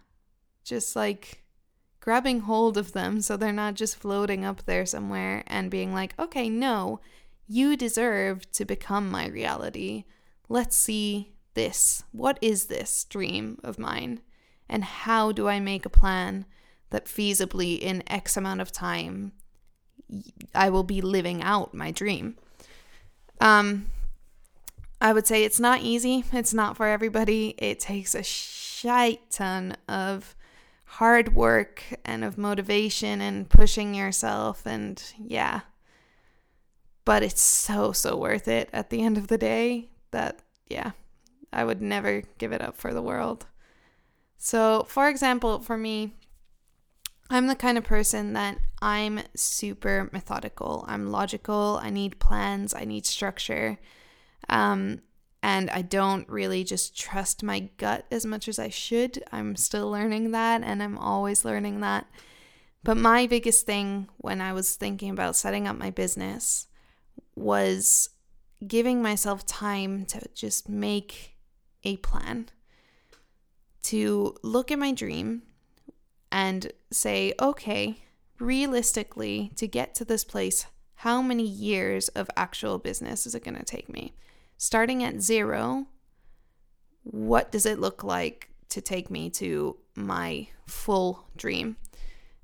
just 0.64 0.96
like 0.96 1.44
grabbing 2.00 2.40
hold 2.40 2.76
of 2.76 2.92
them 2.92 3.22
so 3.22 3.36
they're 3.36 3.52
not 3.52 3.74
just 3.74 3.96
floating 3.96 4.44
up 4.44 4.62
there 4.66 4.84
somewhere 4.84 5.42
and 5.46 5.70
being 5.70 5.94
like, 5.94 6.14
okay, 6.18 6.50
no, 6.50 7.00
you 7.46 7.76
deserve 7.76 8.50
to 8.52 8.64
become 8.64 9.10
my 9.10 9.26
reality. 9.26 10.04
Let's 10.48 10.76
see 10.76 11.32
this. 11.54 12.02
What 12.12 12.38
is 12.42 12.66
this 12.66 13.04
dream 13.04 13.58
of 13.64 13.78
mine? 13.78 14.20
And 14.68 14.84
how 14.84 15.32
do 15.32 15.48
I 15.48 15.60
make 15.60 15.86
a 15.86 15.90
plan 15.90 16.46
that 16.90 17.06
feasibly 17.06 17.78
in 17.78 18.02
X 18.06 18.36
amount 18.36 18.60
of 18.60 18.72
time 18.72 19.32
I 20.54 20.68
will 20.70 20.82
be 20.82 21.00
living 21.00 21.42
out 21.42 21.74
my 21.74 21.90
dream? 21.90 22.36
Um, 23.40 23.86
I 25.00 25.12
would 25.12 25.26
say 25.26 25.44
it's 25.44 25.60
not 25.60 25.80
easy. 25.80 26.24
It's 26.32 26.54
not 26.54 26.76
for 26.76 26.86
everybody. 26.86 27.54
It 27.58 27.80
takes 27.80 28.14
a 28.14 28.22
shite 28.85 29.31
ton 29.31 29.75
of 29.88 30.37
hard 30.85 31.35
work 31.35 31.83
and 32.05 32.23
of 32.23 32.37
motivation 32.37 33.23
and 33.23 33.49
pushing 33.49 33.94
yourself 33.94 34.66
and 34.66 35.03
yeah. 35.18 35.62
But 37.07 37.23
it's 37.23 37.40
so 37.40 37.92
so 37.92 38.14
worth 38.14 38.47
it 38.47 38.68
at 38.75 38.90
the 38.90 39.03
end 39.03 39.16
of 39.16 39.29
the 39.29 39.38
day 39.38 39.88
that 40.11 40.40
yeah, 40.68 40.90
I 41.51 41.64
would 41.64 41.81
never 41.81 42.25
give 42.37 42.53
it 42.53 42.61
up 42.61 42.77
for 42.77 42.92
the 42.92 43.01
world. 43.01 43.47
So, 44.37 44.85
for 44.87 45.09
example, 45.09 45.61
for 45.61 45.79
me, 45.79 46.12
I'm 47.31 47.47
the 47.47 47.55
kind 47.55 47.79
of 47.79 47.85
person 47.85 48.35
that 48.35 48.59
I'm 48.83 49.20
super 49.35 50.11
methodical. 50.12 50.85
I'm 50.87 51.11
logical. 51.11 51.81
I 51.83 51.88
need 51.88 52.18
plans. 52.18 52.75
I 52.75 52.85
need 52.85 53.07
structure. 53.07 53.79
Um, 54.51 55.01
and 55.44 55.68
I 55.68 55.83
don't 55.83 56.26
really 56.26 56.64
just 56.64 56.98
trust 56.98 57.42
my 57.42 57.68
gut 57.76 58.07
as 58.11 58.24
much 58.24 58.48
as 58.48 58.59
I 58.59 58.70
should. 58.70 59.22
I'm 59.30 59.57
still 59.57 59.90
learning 59.90 60.30
that 60.30 60.62
and 60.62 60.83
I'm 60.83 60.96
always 60.96 61.44
learning 61.44 61.80
that. 61.80 62.07
But 62.83 62.96
my 62.96 63.26
biggest 63.26 63.66
thing 63.66 64.09
when 64.16 64.40
I 64.40 64.54
was 64.54 64.74
thinking 64.74 65.11
about 65.11 65.37
setting 65.37 65.68
up 65.68 65.76
my 65.76 65.90
business 65.90 66.66
was 67.37 68.09
giving 68.66 69.02
myself 69.02 69.44
time 69.44 70.07
to 70.07 70.22
just 70.33 70.70
make 70.70 71.37
a 71.83 71.98
plan, 71.98 72.48
to 73.83 74.35
look 74.42 74.72
at 74.72 74.78
my 74.78 74.92
dream 74.92 75.42
and 76.33 76.72
say, 76.90 77.35
okay, 77.38 77.98
realistically, 78.38 79.52
to 79.57 79.68
get 79.68 79.94
to 79.96 80.07
this 80.07 80.24
place, 80.24 80.64
how 80.94 81.20
many 81.20 81.46
years 81.46 82.09
of 82.09 82.30
actual 82.35 82.78
business 82.78 83.26
is 83.26 83.35
it 83.35 83.44
going 83.44 83.59
to 83.59 83.62
take 83.62 83.90
me? 83.90 84.14
Starting 84.64 85.05
at 85.05 85.20
zero, 85.20 85.87
what 87.03 87.53
does 87.53 87.66
it 87.66 87.79
look 87.79 88.03
like 88.03 88.48
to 88.70 88.81
take 88.81 89.11
me 89.11 89.29
to 89.29 89.77
my 89.94 90.48
full 90.66 91.27
dream? 91.37 91.77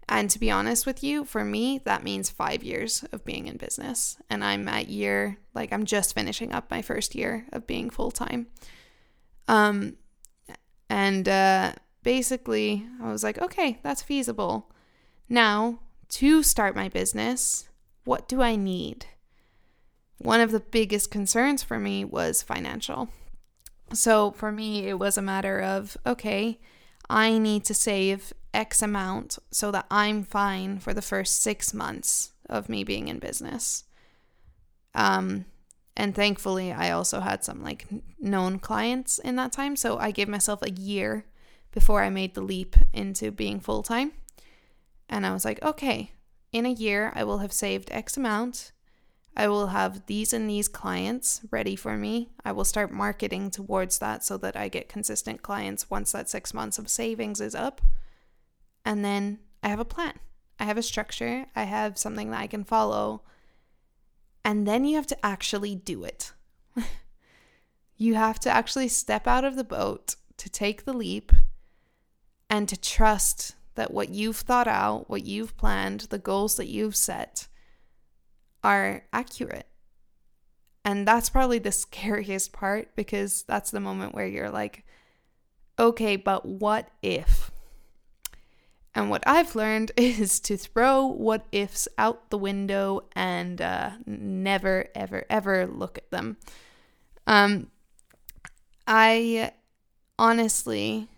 And 0.07 0.29
to 0.29 0.39
be 0.39 0.51
honest 0.51 0.85
with 0.85 1.03
you, 1.03 1.25
for 1.25 1.43
me, 1.43 1.81
that 1.87 2.05
means 2.05 2.29
five 2.29 2.63
years 2.63 3.07
of 3.11 3.25
being 3.25 3.47
in 3.47 3.57
business. 3.57 4.19
And 4.29 4.45
I'm 4.45 4.69
at 4.69 4.91
year, 4.91 5.39
like, 5.55 5.73
I'm 5.73 5.87
just 5.87 6.15
finishing 6.15 6.53
up 6.53 6.71
my 6.71 6.83
first 6.83 7.15
year 7.15 7.47
of 7.55 7.67
being 7.67 7.89
full 7.89 8.11
time. 8.11 8.49
Um, 9.49 9.97
and 10.91 11.27
uh, 11.27 11.73
basically, 12.03 12.87
I 13.03 13.11
was 13.11 13.25
like, 13.25 13.39
okay, 13.39 13.79
that's 13.83 14.03
feasible. 14.03 14.71
Now, 15.27 15.79
to 16.11 16.43
start 16.43 16.77
my 16.77 16.91
business, 16.91 17.71
what 18.05 18.29
do 18.29 18.43
I 18.43 18.57
need? 18.57 19.07
One 20.21 20.41
of 20.41 20.53
the 20.53 20.61
biggest 20.61 21.11
concerns 21.11 21.63
for 21.63 21.79
me 21.79 22.05
was 22.05 22.43
financial. 22.43 23.09
So 23.95 24.33
for 24.33 24.53
me, 24.53 24.87
it 24.87 24.99
was 24.99 25.17
a 25.17 25.23
matter 25.23 25.61
of 25.61 25.97
okay, 26.07 26.61
I 27.09 27.39
need 27.39 27.65
to 27.65 27.75
save 27.75 28.35
X 28.53 28.83
amount 28.83 29.39
so 29.51 29.71
that 29.71 29.87
I'm 29.91 30.23
fine 30.23 30.79
for 30.79 30.93
the 30.93 31.03
first 31.03 31.43
six 31.43 31.73
months 31.73 32.33
of 32.49 32.69
me 32.69 32.85
being 32.85 33.09
in 33.09 33.19
business. 33.19 33.85
Um, 34.95 35.47
and 35.97 36.15
thankfully, 36.15 36.71
I 36.71 36.91
also 36.91 37.21
had 37.21 37.43
some 37.43 37.63
like 37.63 37.87
known 38.19 38.59
clients 38.59 39.19
in 39.19 39.37
that 39.37 39.53
time. 39.53 39.75
So 39.75 39.99
I 39.99 40.11
gave 40.11 40.29
myself 40.29 40.63
a 40.63 40.71
year 40.71 41.25
before 41.73 42.03
I 42.03 42.11
made 42.11 42.35
the 42.35 42.43
leap 42.43 42.77
into 42.93 43.31
being 43.31 43.59
full 43.59 43.83
time. 43.83 44.13
And 45.09 45.25
I 45.25 45.33
was 45.33 45.47
like, 45.47 45.63
okay, 45.63 46.13
in 46.53 46.67
a 46.67 46.71
year, 46.71 47.11
I 47.15 47.25
will 47.25 47.39
have 47.39 47.53
saved 47.53 47.91
X 47.91 48.19
amount 48.19 48.73
I 49.37 49.49
will 49.49 49.69
have 49.69 50.07
these 50.07 50.33
and 50.33 50.51
these 50.51 50.69
clients 50.69 51.41
ready 51.51 51.77
for 51.77 51.97
me. 51.97 52.31
I 52.45 52.53
will 52.53 52.65
start 52.65 52.91
marketing 52.91 53.51
towards 53.51 53.99
that 53.99 54.25
so 54.25 54.37
that 54.39 54.57
I 54.57 54.69
get 54.69 54.89
consistent 54.89 55.43
clients 55.43 55.89
once 55.89 56.13
that 56.13 56.29
six 56.29 56.53
months 56.53 56.79
of 56.79 56.89
savings 56.89 57.41
is 57.41 57.55
up. 57.55 57.81
And 58.85 59.05
then 59.05 59.39
I 59.63 59.69
have 59.69 59.81
a 59.81 59.85
plan, 59.85 60.19
I 60.59 60.65
have 60.65 60.79
a 60.79 60.83
structure, 60.83 61.47
I 61.55 61.65
have 61.65 61.97
something 61.97 62.31
that 62.31 62.41
I 62.41 62.47
can 62.47 62.65
follow. 62.65 63.23
And 64.45 64.67
then 64.67 64.85
you 64.85 64.97
have 64.97 65.07
to 65.09 65.27
actually 65.27 65.75
do 65.75 66.03
it. 66.05 66.33
you 67.97 68.15
have 68.15 68.41
to 68.41 68.51
actually 68.51 68.89
step 68.89 69.27
out 69.27 69.45
of 69.45 69.57
the 69.57 69.65
boat 69.65 70.17
to 70.39 70.49
take 70.49 70.85
the 70.85 70.95
leap 70.95 71.33
and 72.49 72.69
to 72.69 72.81
trust 72.81 73.55
that 73.75 73.93
what 73.93 74.09
you've 74.09 74.39
thought 74.39 74.67
out, 74.67 75.09
what 75.09 75.25
you've 75.25 75.57
planned, 75.57 76.01
the 76.03 76.19
goals 76.19 76.57
that 76.57 76.67
you've 76.67 76.97
set 76.97 77.47
are 78.63 79.05
accurate. 79.13 79.67
And 80.85 81.07
that's 81.07 81.31
probably 81.31 81.59
the 81.59 81.73
scariest 81.87 82.53
part 82.53 82.95
because 82.97 83.43
that's 83.43 83.71
the 83.71 83.81
moment 83.81 84.15
where 84.15 84.27
you're 84.27 84.51
like, 84.51 84.85
okay, 85.79 86.17
but 86.17 86.45
what 86.45 86.89
if? 87.03 87.51
And 88.95 89.09
what 89.09 89.23
I've 89.27 89.55
learned 89.55 89.93
is 89.97 90.41
to 90.41 90.57
throw 90.57 91.07
what 91.07 91.47
ifs 91.53 91.89
out 91.97 92.31
the 92.31 92.39
window 92.39 93.05
and 93.15 93.61
uh, 93.61 93.91
never, 94.07 94.87
ever, 94.95 95.25
ever 95.31 95.67
look 95.67 95.99
at 95.99 96.11
them. 96.11 96.37
Um, 97.27 97.71
I 98.87 99.53
honestly 100.19 101.09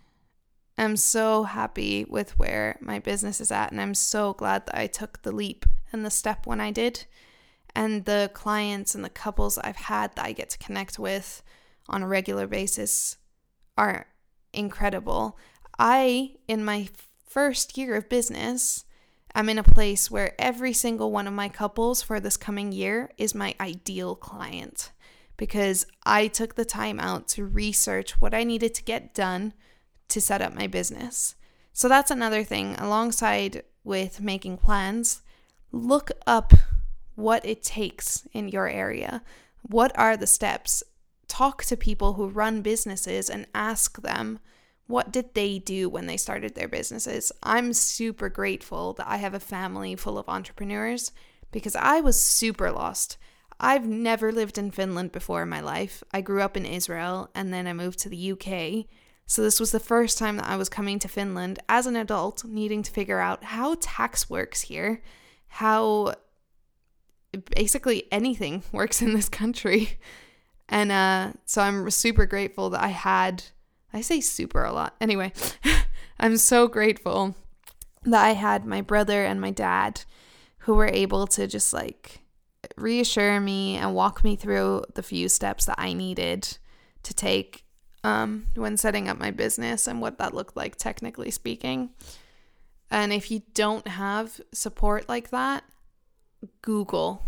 am 0.76 0.96
so 0.96 1.44
happy 1.44 2.04
with 2.04 2.38
where 2.38 2.76
my 2.80 2.98
business 2.98 3.40
is 3.40 3.50
at, 3.50 3.72
and 3.72 3.80
I'm 3.80 3.94
so 3.94 4.34
glad 4.34 4.66
that 4.66 4.76
I 4.76 4.86
took 4.86 5.22
the 5.22 5.32
leap 5.32 5.64
and 5.92 6.04
the 6.04 6.10
step 6.10 6.46
when 6.46 6.60
I 6.60 6.70
did 6.70 7.06
and 7.74 8.04
the 8.04 8.30
clients 8.34 8.94
and 8.94 9.04
the 9.04 9.10
couples 9.10 9.58
I've 9.58 9.76
had 9.76 10.14
that 10.16 10.24
I 10.24 10.32
get 10.32 10.50
to 10.50 10.58
connect 10.58 10.98
with 10.98 11.42
on 11.88 12.02
a 12.02 12.08
regular 12.08 12.46
basis 12.46 13.16
are 13.76 14.06
incredible. 14.52 15.38
I, 15.78 16.36
in 16.46 16.64
my 16.64 16.88
first 17.26 17.78
year 17.78 17.94
of 17.96 18.08
business, 18.08 18.84
I'm 19.34 19.48
in 19.48 19.58
a 19.58 19.62
place 19.62 20.10
where 20.10 20.34
every 20.38 20.74
single 20.74 21.10
one 21.10 21.26
of 21.26 21.32
my 21.32 21.48
couples 21.48 22.02
for 22.02 22.20
this 22.20 22.36
coming 22.36 22.72
year 22.72 23.10
is 23.16 23.34
my 23.34 23.54
ideal 23.58 24.14
client 24.14 24.92
because 25.38 25.86
I 26.04 26.26
took 26.26 26.54
the 26.54 26.66
time 26.66 27.00
out 27.00 27.28
to 27.28 27.46
research 27.46 28.20
what 28.20 28.34
I 28.34 28.44
needed 28.44 28.74
to 28.74 28.82
get 28.82 29.14
done 29.14 29.54
to 30.08 30.20
set 30.20 30.42
up 30.42 30.54
my 30.54 30.66
business. 30.66 31.34
So 31.72 31.88
that's 31.88 32.10
another 32.10 32.44
thing 32.44 32.74
alongside 32.74 33.62
with 33.82 34.20
making 34.20 34.58
plans, 34.58 35.22
look 35.72 36.10
up 36.26 36.52
what 37.14 37.44
it 37.44 37.62
takes 37.62 38.26
in 38.32 38.48
your 38.48 38.68
area. 38.68 39.22
What 39.62 39.96
are 39.98 40.16
the 40.16 40.26
steps? 40.26 40.82
Talk 41.28 41.64
to 41.64 41.76
people 41.76 42.14
who 42.14 42.26
run 42.26 42.62
businesses 42.62 43.30
and 43.30 43.46
ask 43.54 44.00
them 44.02 44.38
what 44.86 45.12
did 45.12 45.34
they 45.34 45.58
do 45.58 45.88
when 45.88 46.06
they 46.06 46.16
started 46.16 46.54
their 46.54 46.68
businesses. 46.68 47.32
I'm 47.42 47.72
super 47.72 48.28
grateful 48.28 48.92
that 48.94 49.08
I 49.08 49.16
have 49.16 49.34
a 49.34 49.40
family 49.40 49.96
full 49.96 50.18
of 50.18 50.28
entrepreneurs 50.28 51.12
because 51.50 51.76
I 51.76 52.00
was 52.00 52.20
super 52.20 52.70
lost. 52.70 53.16
I've 53.60 53.86
never 53.86 54.32
lived 54.32 54.58
in 54.58 54.72
Finland 54.72 55.12
before 55.12 55.42
in 55.42 55.48
my 55.48 55.60
life. 55.60 56.02
I 56.12 56.20
grew 56.20 56.42
up 56.42 56.56
in 56.56 56.66
Israel 56.66 57.30
and 57.34 57.54
then 57.54 57.66
I 57.66 57.72
moved 57.72 58.00
to 58.00 58.08
the 58.08 58.32
UK. 58.32 58.86
So, 59.24 59.40
this 59.40 59.60
was 59.60 59.70
the 59.70 59.80
first 59.80 60.18
time 60.18 60.36
that 60.36 60.48
I 60.48 60.56
was 60.56 60.68
coming 60.68 60.98
to 60.98 61.08
Finland 61.08 61.60
as 61.68 61.86
an 61.86 61.96
adult, 61.96 62.44
needing 62.44 62.82
to 62.82 62.90
figure 62.90 63.20
out 63.20 63.44
how 63.44 63.76
tax 63.80 64.28
works 64.28 64.62
here, 64.62 65.00
how 65.46 66.14
basically 67.54 68.04
anything 68.12 68.62
works 68.72 69.02
in 69.02 69.14
this 69.14 69.28
country. 69.28 69.98
And 70.68 70.90
uh, 70.92 71.32
so, 71.44 71.62
I'm 71.62 71.90
super 71.90 72.24
grateful 72.24 72.70
that 72.70 72.82
I 72.82 72.88
had, 72.88 73.44
I 73.92 74.00
say 74.00 74.20
super 74.20 74.64
a 74.64 74.72
lot. 74.72 74.94
Anyway, 75.00 75.32
I'm 76.20 76.36
so 76.36 76.66
grateful 76.66 77.34
that 78.04 78.24
I 78.24 78.30
had 78.30 78.64
my 78.64 78.80
brother 78.80 79.24
and 79.24 79.40
my 79.40 79.50
dad 79.50 80.02
who 80.58 80.74
were 80.74 80.86
able 80.86 81.26
to 81.26 81.46
just 81.46 81.72
like 81.72 82.20
reassure 82.76 83.40
me 83.40 83.76
and 83.76 83.94
walk 83.94 84.24
me 84.24 84.36
through 84.36 84.84
the 84.94 85.02
few 85.02 85.28
steps 85.28 85.66
that 85.66 85.76
I 85.78 85.92
needed 85.92 86.56
to 87.02 87.14
take 87.14 87.64
um, 88.04 88.46
when 88.54 88.76
setting 88.76 89.08
up 89.08 89.18
my 89.18 89.30
business 89.30 89.86
and 89.86 90.00
what 90.00 90.18
that 90.18 90.34
looked 90.34 90.56
like, 90.56 90.76
technically 90.76 91.30
speaking. 91.30 91.90
And 92.90 93.12
if 93.12 93.30
you 93.30 93.42
don't 93.54 93.86
have 93.88 94.40
support 94.52 95.08
like 95.08 95.30
that, 95.30 95.64
Google 96.62 97.24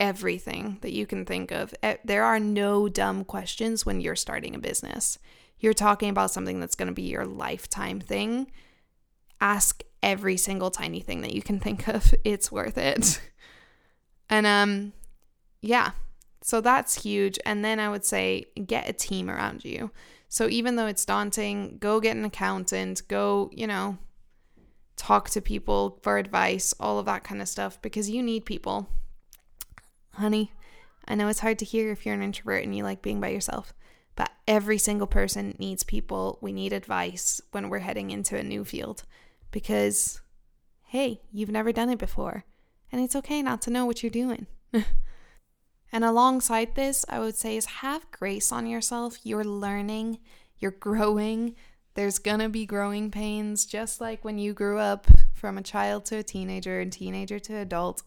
everything 0.00 0.78
that 0.80 0.92
you 0.92 1.06
can 1.06 1.24
think 1.24 1.50
of. 1.50 1.74
There 2.04 2.24
are 2.24 2.38
no 2.38 2.88
dumb 2.88 3.24
questions 3.24 3.84
when 3.84 4.00
you're 4.00 4.16
starting 4.16 4.54
a 4.54 4.58
business. 4.58 5.18
You're 5.58 5.74
talking 5.74 6.08
about 6.08 6.30
something 6.30 6.60
that's 6.60 6.76
going 6.76 6.88
to 6.88 6.94
be 6.94 7.02
your 7.02 7.26
lifetime 7.26 8.00
thing. 8.00 8.50
Ask 9.40 9.82
every 10.02 10.36
single 10.36 10.70
tiny 10.70 11.00
thing 11.00 11.22
that 11.22 11.34
you 11.34 11.42
can 11.42 11.58
think 11.58 11.88
of. 11.88 12.14
It's 12.24 12.52
worth 12.52 12.78
it. 12.78 13.20
And 14.30 14.46
um 14.46 14.92
yeah. 15.62 15.92
So 16.42 16.60
that's 16.60 17.02
huge. 17.02 17.38
And 17.46 17.64
then 17.64 17.80
I 17.80 17.88
would 17.88 18.04
say 18.04 18.44
get 18.66 18.86
a 18.86 18.92
team 18.92 19.30
around 19.30 19.64
you. 19.64 19.90
So 20.28 20.48
even 20.48 20.76
though 20.76 20.86
it's 20.86 21.06
daunting, 21.06 21.78
go 21.80 21.98
get 21.98 22.14
an 22.14 22.26
accountant, 22.26 23.08
go, 23.08 23.50
you 23.54 23.66
know, 23.66 23.96
talk 24.98 25.30
to 25.30 25.40
people 25.40 25.98
for 26.02 26.18
advice, 26.18 26.74
all 26.78 26.98
of 26.98 27.06
that 27.06 27.24
kind 27.24 27.40
of 27.40 27.48
stuff 27.48 27.80
because 27.80 28.10
you 28.10 28.22
need 28.22 28.44
people. 28.44 28.88
Honey, 30.14 30.52
I 31.06 31.14
know 31.14 31.28
it's 31.28 31.40
hard 31.40 31.58
to 31.60 31.64
hear 31.64 31.90
if 31.90 32.04
you're 32.04 32.14
an 32.14 32.22
introvert 32.22 32.64
and 32.64 32.76
you 32.76 32.84
like 32.84 33.00
being 33.00 33.20
by 33.20 33.28
yourself, 33.28 33.72
but 34.16 34.30
every 34.46 34.76
single 34.76 35.06
person 35.06 35.54
needs 35.58 35.82
people. 35.84 36.38
We 36.42 36.52
need 36.52 36.72
advice 36.72 37.40
when 37.52 37.68
we're 37.68 37.78
heading 37.78 38.10
into 38.10 38.36
a 38.36 38.42
new 38.42 38.64
field 38.64 39.04
because 39.50 40.20
hey, 40.88 41.20
you've 41.30 41.50
never 41.50 41.70
done 41.70 41.90
it 41.90 41.98
before. 41.98 42.44
And 42.90 43.02
it's 43.02 43.16
okay 43.16 43.42
not 43.42 43.60
to 43.62 43.70
know 43.70 43.84
what 43.84 44.02
you're 44.02 44.10
doing. 44.10 44.46
and 45.92 46.04
alongside 46.04 46.74
this, 46.74 47.04
I 47.08 47.18
would 47.18 47.36
say 47.36 47.56
is 47.56 47.66
have 47.66 48.10
grace 48.10 48.50
on 48.50 48.66
yourself. 48.66 49.18
You're 49.22 49.44
learning, 49.44 50.18
you're 50.58 50.70
growing. 50.70 51.54
There's 51.98 52.20
gonna 52.20 52.48
be 52.48 52.64
growing 52.64 53.10
pains, 53.10 53.66
just 53.66 54.00
like 54.00 54.24
when 54.24 54.38
you 54.38 54.54
grew 54.54 54.78
up 54.78 55.08
from 55.34 55.58
a 55.58 55.62
child 55.62 56.04
to 56.04 56.18
a 56.18 56.22
teenager 56.22 56.78
and 56.78 56.92
teenager 56.92 57.40
to 57.40 57.56
adult. 57.56 58.04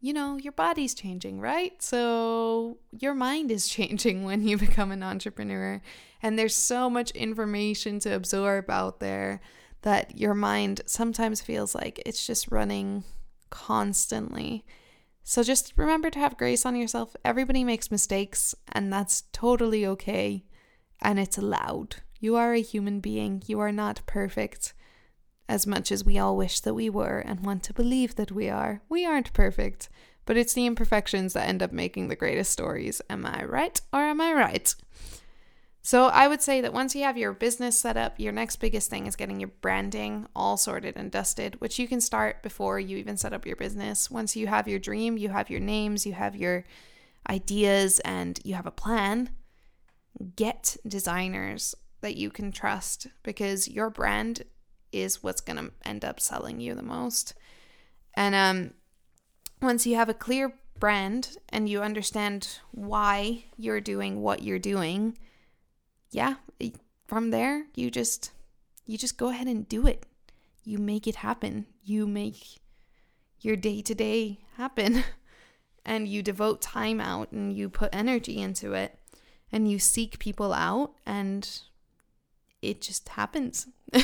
You 0.00 0.12
know, 0.12 0.36
your 0.36 0.52
body's 0.52 0.94
changing, 0.94 1.40
right? 1.40 1.82
So 1.82 2.78
your 2.92 3.12
mind 3.12 3.50
is 3.50 3.66
changing 3.78 4.22
when 4.22 4.46
you 4.46 4.56
become 4.56 4.92
an 4.92 5.02
entrepreneur. 5.02 5.82
And 6.22 6.38
there's 6.38 6.54
so 6.54 6.88
much 6.88 7.10
information 7.10 7.98
to 7.98 8.14
absorb 8.14 8.70
out 8.70 9.00
there 9.00 9.40
that 9.82 10.16
your 10.16 10.34
mind 10.34 10.82
sometimes 10.86 11.40
feels 11.40 11.74
like 11.74 12.00
it's 12.06 12.24
just 12.24 12.52
running 12.52 13.02
constantly. 13.50 14.64
So 15.24 15.42
just 15.42 15.72
remember 15.74 16.08
to 16.10 16.20
have 16.20 16.38
grace 16.38 16.64
on 16.64 16.76
yourself. 16.76 17.16
Everybody 17.24 17.64
makes 17.64 17.90
mistakes, 17.90 18.54
and 18.70 18.92
that's 18.92 19.24
totally 19.32 19.84
okay. 19.84 20.44
And 21.02 21.18
it's 21.18 21.36
allowed. 21.36 21.96
You 22.24 22.36
are 22.36 22.54
a 22.54 22.62
human 22.62 23.00
being. 23.00 23.42
You 23.46 23.60
are 23.60 23.70
not 23.70 24.00
perfect. 24.06 24.72
As 25.46 25.66
much 25.66 25.92
as 25.92 26.06
we 26.06 26.16
all 26.16 26.38
wish 26.38 26.58
that 26.60 26.72
we 26.72 26.88
were 26.88 27.18
and 27.18 27.44
want 27.44 27.62
to 27.64 27.74
believe 27.74 28.14
that 28.14 28.32
we 28.32 28.48
are, 28.48 28.80
we 28.88 29.04
aren't 29.04 29.34
perfect. 29.34 29.90
But 30.24 30.38
it's 30.38 30.54
the 30.54 30.64
imperfections 30.64 31.34
that 31.34 31.46
end 31.46 31.62
up 31.62 31.70
making 31.70 32.08
the 32.08 32.16
greatest 32.16 32.50
stories. 32.50 33.02
Am 33.10 33.26
I 33.26 33.44
right 33.44 33.78
or 33.92 34.00
am 34.00 34.22
I 34.22 34.32
right? 34.32 34.74
So 35.82 36.06
I 36.06 36.26
would 36.26 36.40
say 36.40 36.62
that 36.62 36.72
once 36.72 36.94
you 36.94 37.02
have 37.02 37.18
your 37.18 37.34
business 37.34 37.78
set 37.78 37.98
up, 37.98 38.18
your 38.18 38.32
next 38.32 38.56
biggest 38.56 38.88
thing 38.88 39.06
is 39.06 39.16
getting 39.16 39.38
your 39.38 39.52
branding 39.60 40.26
all 40.34 40.56
sorted 40.56 40.96
and 40.96 41.10
dusted, 41.10 41.60
which 41.60 41.78
you 41.78 41.86
can 41.86 42.00
start 42.00 42.42
before 42.42 42.80
you 42.80 42.96
even 42.96 43.18
set 43.18 43.34
up 43.34 43.44
your 43.44 43.56
business. 43.56 44.10
Once 44.10 44.34
you 44.34 44.46
have 44.46 44.66
your 44.66 44.78
dream, 44.78 45.18
you 45.18 45.28
have 45.28 45.50
your 45.50 45.60
names, 45.60 46.06
you 46.06 46.14
have 46.14 46.34
your 46.34 46.64
ideas, 47.28 48.00
and 48.00 48.40
you 48.44 48.54
have 48.54 48.64
a 48.64 48.70
plan, 48.70 49.28
get 50.36 50.78
designers 50.88 51.74
that 52.04 52.16
you 52.16 52.30
can 52.30 52.52
trust 52.52 53.06
because 53.22 53.66
your 53.66 53.88
brand 53.88 54.42
is 54.92 55.22
what's 55.22 55.40
going 55.40 55.56
to 55.56 55.72
end 55.84 56.04
up 56.04 56.20
selling 56.20 56.60
you 56.60 56.74
the 56.74 56.82
most. 56.82 57.34
And 58.14 58.34
um 58.34 58.74
once 59.62 59.86
you 59.86 59.96
have 59.96 60.10
a 60.10 60.14
clear 60.14 60.54
brand 60.78 61.38
and 61.48 61.66
you 61.66 61.80
understand 61.80 62.58
why 62.72 63.44
you're 63.56 63.80
doing 63.80 64.20
what 64.20 64.42
you're 64.42 64.58
doing, 64.58 65.16
yeah, 66.10 66.34
from 67.06 67.30
there, 67.30 67.64
you 67.74 67.90
just 67.90 68.32
you 68.84 68.98
just 68.98 69.16
go 69.16 69.30
ahead 69.30 69.46
and 69.46 69.66
do 69.66 69.86
it. 69.86 70.04
You 70.62 70.76
make 70.76 71.06
it 71.06 71.16
happen. 71.16 71.66
You 71.82 72.06
make 72.06 72.60
your 73.40 73.56
day-to-day 73.56 74.40
happen. 74.56 75.04
and 75.86 76.06
you 76.06 76.22
devote 76.22 76.60
time 76.60 77.00
out 77.00 77.32
and 77.32 77.56
you 77.56 77.68
put 77.68 77.94
energy 77.94 78.38
into 78.40 78.72
it 78.72 78.98
and 79.52 79.70
you 79.70 79.78
seek 79.78 80.18
people 80.18 80.52
out 80.52 80.92
and 81.06 81.60
it 82.64 82.80
just 82.80 83.08
happens. 83.10 83.66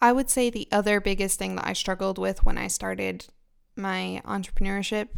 I 0.00 0.12
would 0.12 0.30
say 0.30 0.48
the 0.48 0.68
other 0.70 1.00
biggest 1.00 1.38
thing 1.38 1.56
that 1.56 1.66
I 1.66 1.72
struggled 1.72 2.18
with 2.18 2.44
when 2.44 2.56
I 2.56 2.68
started 2.68 3.26
my 3.74 4.22
entrepreneurship 4.24 5.08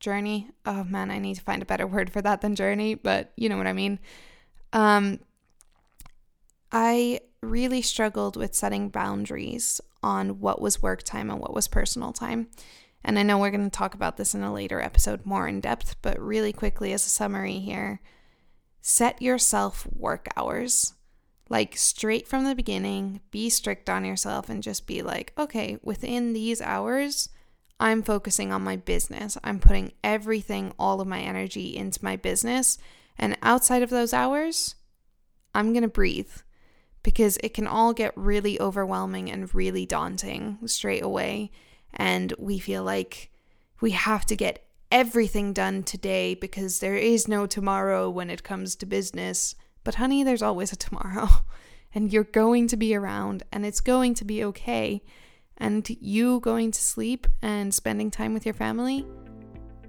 journey. 0.00 0.48
Oh 0.64 0.84
man, 0.84 1.10
I 1.10 1.18
need 1.18 1.34
to 1.34 1.42
find 1.42 1.60
a 1.60 1.66
better 1.66 1.86
word 1.86 2.10
for 2.10 2.22
that 2.22 2.40
than 2.40 2.54
journey, 2.54 2.94
but 2.94 3.32
you 3.36 3.48
know 3.48 3.58
what 3.58 3.66
I 3.66 3.72
mean. 3.72 3.98
Um, 4.72 5.20
I 6.70 7.20
really 7.42 7.82
struggled 7.82 8.36
with 8.36 8.54
setting 8.54 8.88
boundaries 8.88 9.80
on 10.02 10.40
what 10.40 10.62
was 10.62 10.80
work 10.82 11.02
time 11.02 11.30
and 11.30 11.40
what 11.40 11.52
was 11.52 11.68
personal 11.68 12.12
time. 12.12 12.48
And 13.04 13.18
I 13.18 13.22
know 13.22 13.36
we're 13.36 13.50
going 13.50 13.68
to 13.68 13.76
talk 13.76 13.94
about 13.94 14.16
this 14.16 14.34
in 14.34 14.42
a 14.42 14.52
later 14.52 14.80
episode 14.80 15.26
more 15.26 15.48
in 15.48 15.60
depth, 15.60 15.96
but 16.00 16.18
really 16.20 16.52
quickly 16.52 16.92
as 16.92 17.04
a 17.04 17.10
summary 17.10 17.58
here 17.58 18.00
set 18.82 19.22
yourself 19.22 19.86
work 19.96 20.28
hours. 20.36 20.94
Like 21.48 21.76
straight 21.76 22.26
from 22.28 22.44
the 22.44 22.54
beginning, 22.54 23.20
be 23.30 23.48
strict 23.48 23.88
on 23.88 24.04
yourself 24.04 24.48
and 24.48 24.62
just 24.62 24.86
be 24.86 25.02
like, 25.02 25.32
okay, 25.38 25.78
within 25.82 26.32
these 26.32 26.60
hours, 26.60 27.28
I'm 27.78 28.02
focusing 28.02 28.52
on 28.52 28.62
my 28.62 28.76
business. 28.76 29.38
I'm 29.42 29.58
putting 29.58 29.92
everything, 30.02 30.72
all 30.78 31.00
of 31.00 31.08
my 31.08 31.20
energy 31.20 31.76
into 31.76 32.04
my 32.04 32.16
business. 32.16 32.78
And 33.18 33.36
outside 33.42 33.82
of 33.82 33.90
those 33.90 34.12
hours, 34.12 34.76
I'm 35.54 35.72
going 35.72 35.82
to 35.82 35.88
breathe 35.88 36.30
because 37.02 37.38
it 37.42 37.54
can 37.54 37.66
all 37.66 37.92
get 37.92 38.16
really 38.16 38.60
overwhelming 38.60 39.30
and 39.30 39.54
really 39.54 39.84
daunting 39.84 40.58
straight 40.66 41.02
away. 41.02 41.50
And 41.92 42.32
we 42.38 42.58
feel 42.58 42.82
like 42.82 43.30
we 43.80 43.90
have 43.90 44.24
to 44.26 44.36
get 44.36 44.64
everything 44.92 45.54
done 45.54 45.82
today 45.82 46.34
because 46.34 46.78
there 46.78 46.96
is 46.96 47.26
no 47.26 47.46
tomorrow 47.46 48.10
when 48.10 48.28
it 48.28 48.44
comes 48.44 48.76
to 48.76 48.86
business. 48.86 49.56
But, 49.82 49.96
honey, 49.96 50.22
there's 50.22 50.42
always 50.42 50.72
a 50.72 50.76
tomorrow. 50.76 51.28
And 51.94 52.10
you're 52.10 52.24
going 52.24 52.68
to 52.68 52.78
be 52.78 52.94
around 52.94 53.42
and 53.52 53.66
it's 53.66 53.80
going 53.80 54.14
to 54.14 54.24
be 54.24 54.42
okay. 54.44 55.02
And 55.58 55.86
you 56.00 56.40
going 56.40 56.70
to 56.70 56.80
sleep 56.80 57.26
and 57.42 57.74
spending 57.74 58.10
time 58.10 58.32
with 58.32 58.46
your 58.46 58.54
family 58.54 59.04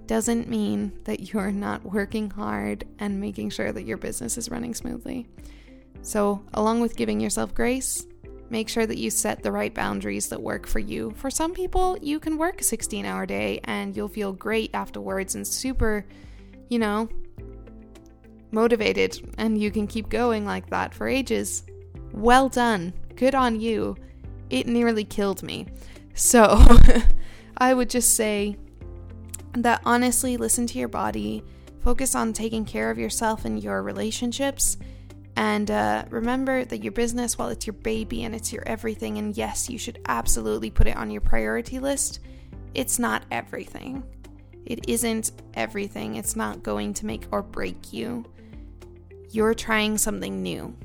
doesn't 0.04 0.46
mean 0.46 0.92
that 1.04 1.32
you're 1.32 1.50
not 1.50 1.82
working 1.82 2.28
hard 2.28 2.86
and 2.98 3.22
making 3.22 3.48
sure 3.48 3.72
that 3.72 3.86
your 3.86 3.96
business 3.96 4.36
is 4.36 4.50
running 4.50 4.74
smoothly. 4.74 5.26
So, 6.02 6.44
along 6.52 6.82
with 6.82 6.94
giving 6.94 7.20
yourself 7.20 7.54
grace, 7.54 8.06
make 8.54 8.68
sure 8.68 8.86
that 8.86 8.98
you 8.98 9.10
set 9.10 9.42
the 9.42 9.52
right 9.52 9.74
boundaries 9.74 10.28
that 10.28 10.40
work 10.40 10.66
for 10.66 10.78
you. 10.78 11.12
For 11.16 11.28
some 11.28 11.52
people, 11.52 11.98
you 12.00 12.18
can 12.18 12.38
work 12.38 12.60
a 12.60 12.64
16 12.64 13.04
hour 13.04 13.26
day 13.26 13.60
and 13.64 13.96
you'll 13.96 14.08
feel 14.08 14.32
great 14.32 14.70
afterwards 14.72 15.34
and 15.34 15.46
super, 15.46 16.06
you 16.68 16.78
know, 16.78 17.08
motivated, 18.52 19.34
and 19.38 19.60
you 19.60 19.70
can 19.72 19.86
keep 19.88 20.08
going 20.08 20.46
like 20.46 20.70
that 20.70 20.94
for 20.94 21.08
ages. 21.08 21.64
Well 22.12 22.48
done. 22.48 22.94
Good 23.16 23.34
on 23.34 23.60
you 23.60 23.96
it 24.50 24.66
nearly 24.66 25.04
killed 25.04 25.42
me. 25.42 25.66
So 26.14 26.64
I 27.58 27.74
would 27.74 27.90
just 27.90 28.14
say 28.14 28.56
that 29.54 29.82
honestly 29.84 30.36
listen 30.36 30.66
to 30.68 30.78
your 30.78 30.88
body, 30.88 31.42
focus 31.82 32.14
on 32.14 32.32
taking 32.32 32.64
care 32.64 32.90
of 32.90 32.98
yourself 32.98 33.44
and 33.44 33.62
your 33.62 33.82
relationships. 33.82 34.76
And 35.36 35.70
uh, 35.70 36.04
remember 36.10 36.64
that 36.64 36.82
your 36.82 36.92
business, 36.92 37.36
while 37.36 37.48
it's 37.48 37.66
your 37.66 37.74
baby 37.74 38.22
and 38.22 38.34
it's 38.34 38.52
your 38.52 38.62
everything, 38.66 39.18
and 39.18 39.36
yes, 39.36 39.68
you 39.68 39.78
should 39.78 40.00
absolutely 40.06 40.70
put 40.70 40.86
it 40.86 40.96
on 40.96 41.10
your 41.10 41.20
priority 41.20 41.80
list, 41.80 42.20
it's 42.72 42.98
not 42.98 43.24
everything. 43.30 44.04
It 44.64 44.88
isn't 44.88 45.32
everything. 45.54 46.16
It's 46.16 46.36
not 46.36 46.62
going 46.62 46.94
to 46.94 47.06
make 47.06 47.26
or 47.30 47.42
break 47.42 47.92
you. 47.92 48.24
You're 49.30 49.54
trying 49.54 49.98
something 49.98 50.42
new, 50.42 50.76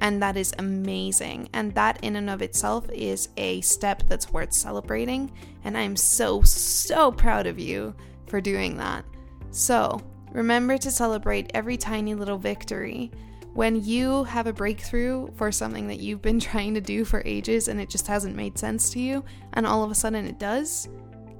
and 0.00 0.20
that 0.22 0.36
is 0.36 0.52
amazing. 0.58 1.48
And 1.52 1.72
that, 1.74 1.98
in 2.02 2.16
and 2.16 2.28
of 2.28 2.42
itself, 2.42 2.90
is 2.90 3.28
a 3.36 3.60
step 3.60 4.02
that's 4.08 4.32
worth 4.32 4.52
celebrating. 4.52 5.32
And 5.62 5.78
I'm 5.78 5.96
so, 5.96 6.42
so 6.42 7.12
proud 7.12 7.46
of 7.46 7.58
you 7.58 7.94
for 8.26 8.40
doing 8.40 8.76
that. 8.78 9.04
So, 9.52 10.00
remember 10.32 10.76
to 10.78 10.90
celebrate 10.90 11.52
every 11.54 11.76
tiny 11.76 12.14
little 12.14 12.38
victory. 12.38 13.12
When 13.54 13.84
you 13.84 14.24
have 14.24 14.48
a 14.48 14.52
breakthrough 14.52 15.28
for 15.36 15.52
something 15.52 15.86
that 15.86 16.00
you've 16.00 16.20
been 16.20 16.40
trying 16.50 16.74
to 16.74 16.80
do 16.80 17.04
for 17.04 17.22
ages 17.24 17.68
and 17.68 17.80
it 17.80 17.88
just 17.88 18.06
hasn't 18.08 18.34
made 18.34 18.58
sense 18.58 18.90
to 18.90 19.00
you, 19.00 19.24
and 19.52 19.66
all 19.66 19.84
of 19.84 19.90
a 19.90 19.94
sudden 19.94 20.26
it 20.26 20.38
does, 20.38 20.88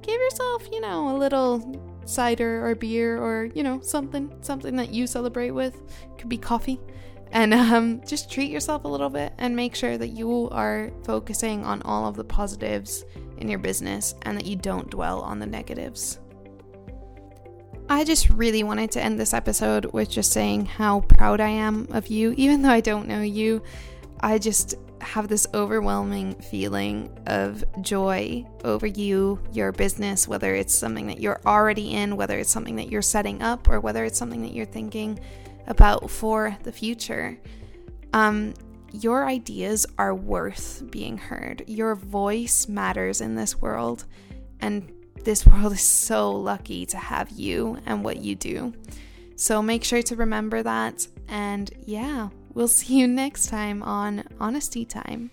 give 0.01 0.19
yourself, 0.19 0.67
you 0.71 0.79
know, 0.79 1.15
a 1.15 1.17
little 1.17 1.81
cider 2.05 2.65
or 2.65 2.73
beer 2.73 3.21
or, 3.21 3.49
you 3.53 3.63
know, 3.63 3.81
something, 3.81 4.33
something 4.41 4.77
that 4.77 4.93
you 4.93 5.07
celebrate 5.07 5.51
with. 5.51 5.81
Could 6.17 6.29
be 6.29 6.37
coffee. 6.37 6.79
And 7.33 7.53
um, 7.53 8.01
just 8.07 8.31
treat 8.31 8.49
yourself 8.49 8.85
a 8.85 8.87
little 8.87 9.09
bit 9.09 9.33
and 9.37 9.53
make 9.53 9.75
sure 9.75 9.97
that 9.97 10.09
you 10.09 10.49
are 10.51 10.91
focusing 11.03 11.65
on 11.65 11.81
all 11.81 12.07
of 12.07 12.15
the 12.15 12.23
positives 12.23 13.03
in 13.39 13.49
your 13.49 13.59
business 13.59 14.15
and 14.21 14.37
that 14.37 14.45
you 14.45 14.55
don't 14.55 14.89
dwell 14.89 15.19
on 15.19 15.39
the 15.39 15.45
negatives. 15.45 16.19
I 17.87 18.03
just 18.03 18.29
really 18.31 18.63
wanted 18.63 18.89
to 18.91 19.03
end 19.03 19.19
this 19.19 19.33
episode 19.33 19.85
with 19.85 20.09
just 20.09 20.31
saying 20.31 20.65
how 20.65 21.01
proud 21.01 21.39
I 21.39 21.49
am 21.49 21.87
of 21.91 22.07
you. 22.07 22.33
Even 22.35 22.63
though 22.63 22.71
I 22.71 22.81
don't 22.81 23.07
know 23.07 23.21
you, 23.21 23.61
I 24.21 24.39
just 24.39 24.73
have 25.01 25.27
this 25.27 25.45
overwhelming 25.53 26.33
feeling 26.35 27.15
of 27.27 27.63
joy 27.81 28.43
over 28.63 28.87
you, 28.87 29.39
your 29.51 29.71
business, 29.71 30.27
whether 30.27 30.55
it's 30.55 30.73
something 30.73 31.05
that 31.07 31.19
you're 31.19 31.39
already 31.45 31.93
in, 31.93 32.15
whether 32.15 32.39
it's 32.39 32.49
something 32.49 32.77
that 32.77 32.89
you're 32.89 33.03
setting 33.03 33.43
up, 33.43 33.69
or 33.69 33.79
whether 33.79 34.03
it's 34.03 34.17
something 34.17 34.41
that 34.41 34.53
you're 34.53 34.65
thinking 34.65 35.19
about 35.67 36.09
for 36.09 36.57
the 36.63 36.71
future. 36.71 37.37
Um, 38.13 38.55
your 38.91 39.27
ideas 39.27 39.85
are 39.99 40.15
worth 40.15 40.83
being 40.89 41.19
heard. 41.19 41.63
Your 41.67 41.93
voice 41.93 42.67
matters 42.67 43.21
in 43.21 43.35
this 43.35 43.61
world. 43.61 44.05
And 44.59 44.91
this 45.25 45.45
world 45.45 45.73
is 45.73 45.81
so 45.81 46.31
lucky 46.31 46.85
to 46.85 46.97
have 46.97 47.31
you 47.31 47.79
and 47.85 48.03
what 48.03 48.17
you 48.17 48.35
do. 48.35 48.73
So 49.35 49.61
make 49.61 49.83
sure 49.83 50.03
to 50.03 50.15
remember 50.15 50.63
that. 50.63 51.07
And 51.27 51.69
yeah, 51.85 52.29
we'll 52.53 52.67
see 52.79 52.99
you 52.99 53.07
next 53.07 53.47
time 53.47 53.83
on 53.83 54.23
Honesty 54.39 54.85
Time. 54.85 55.31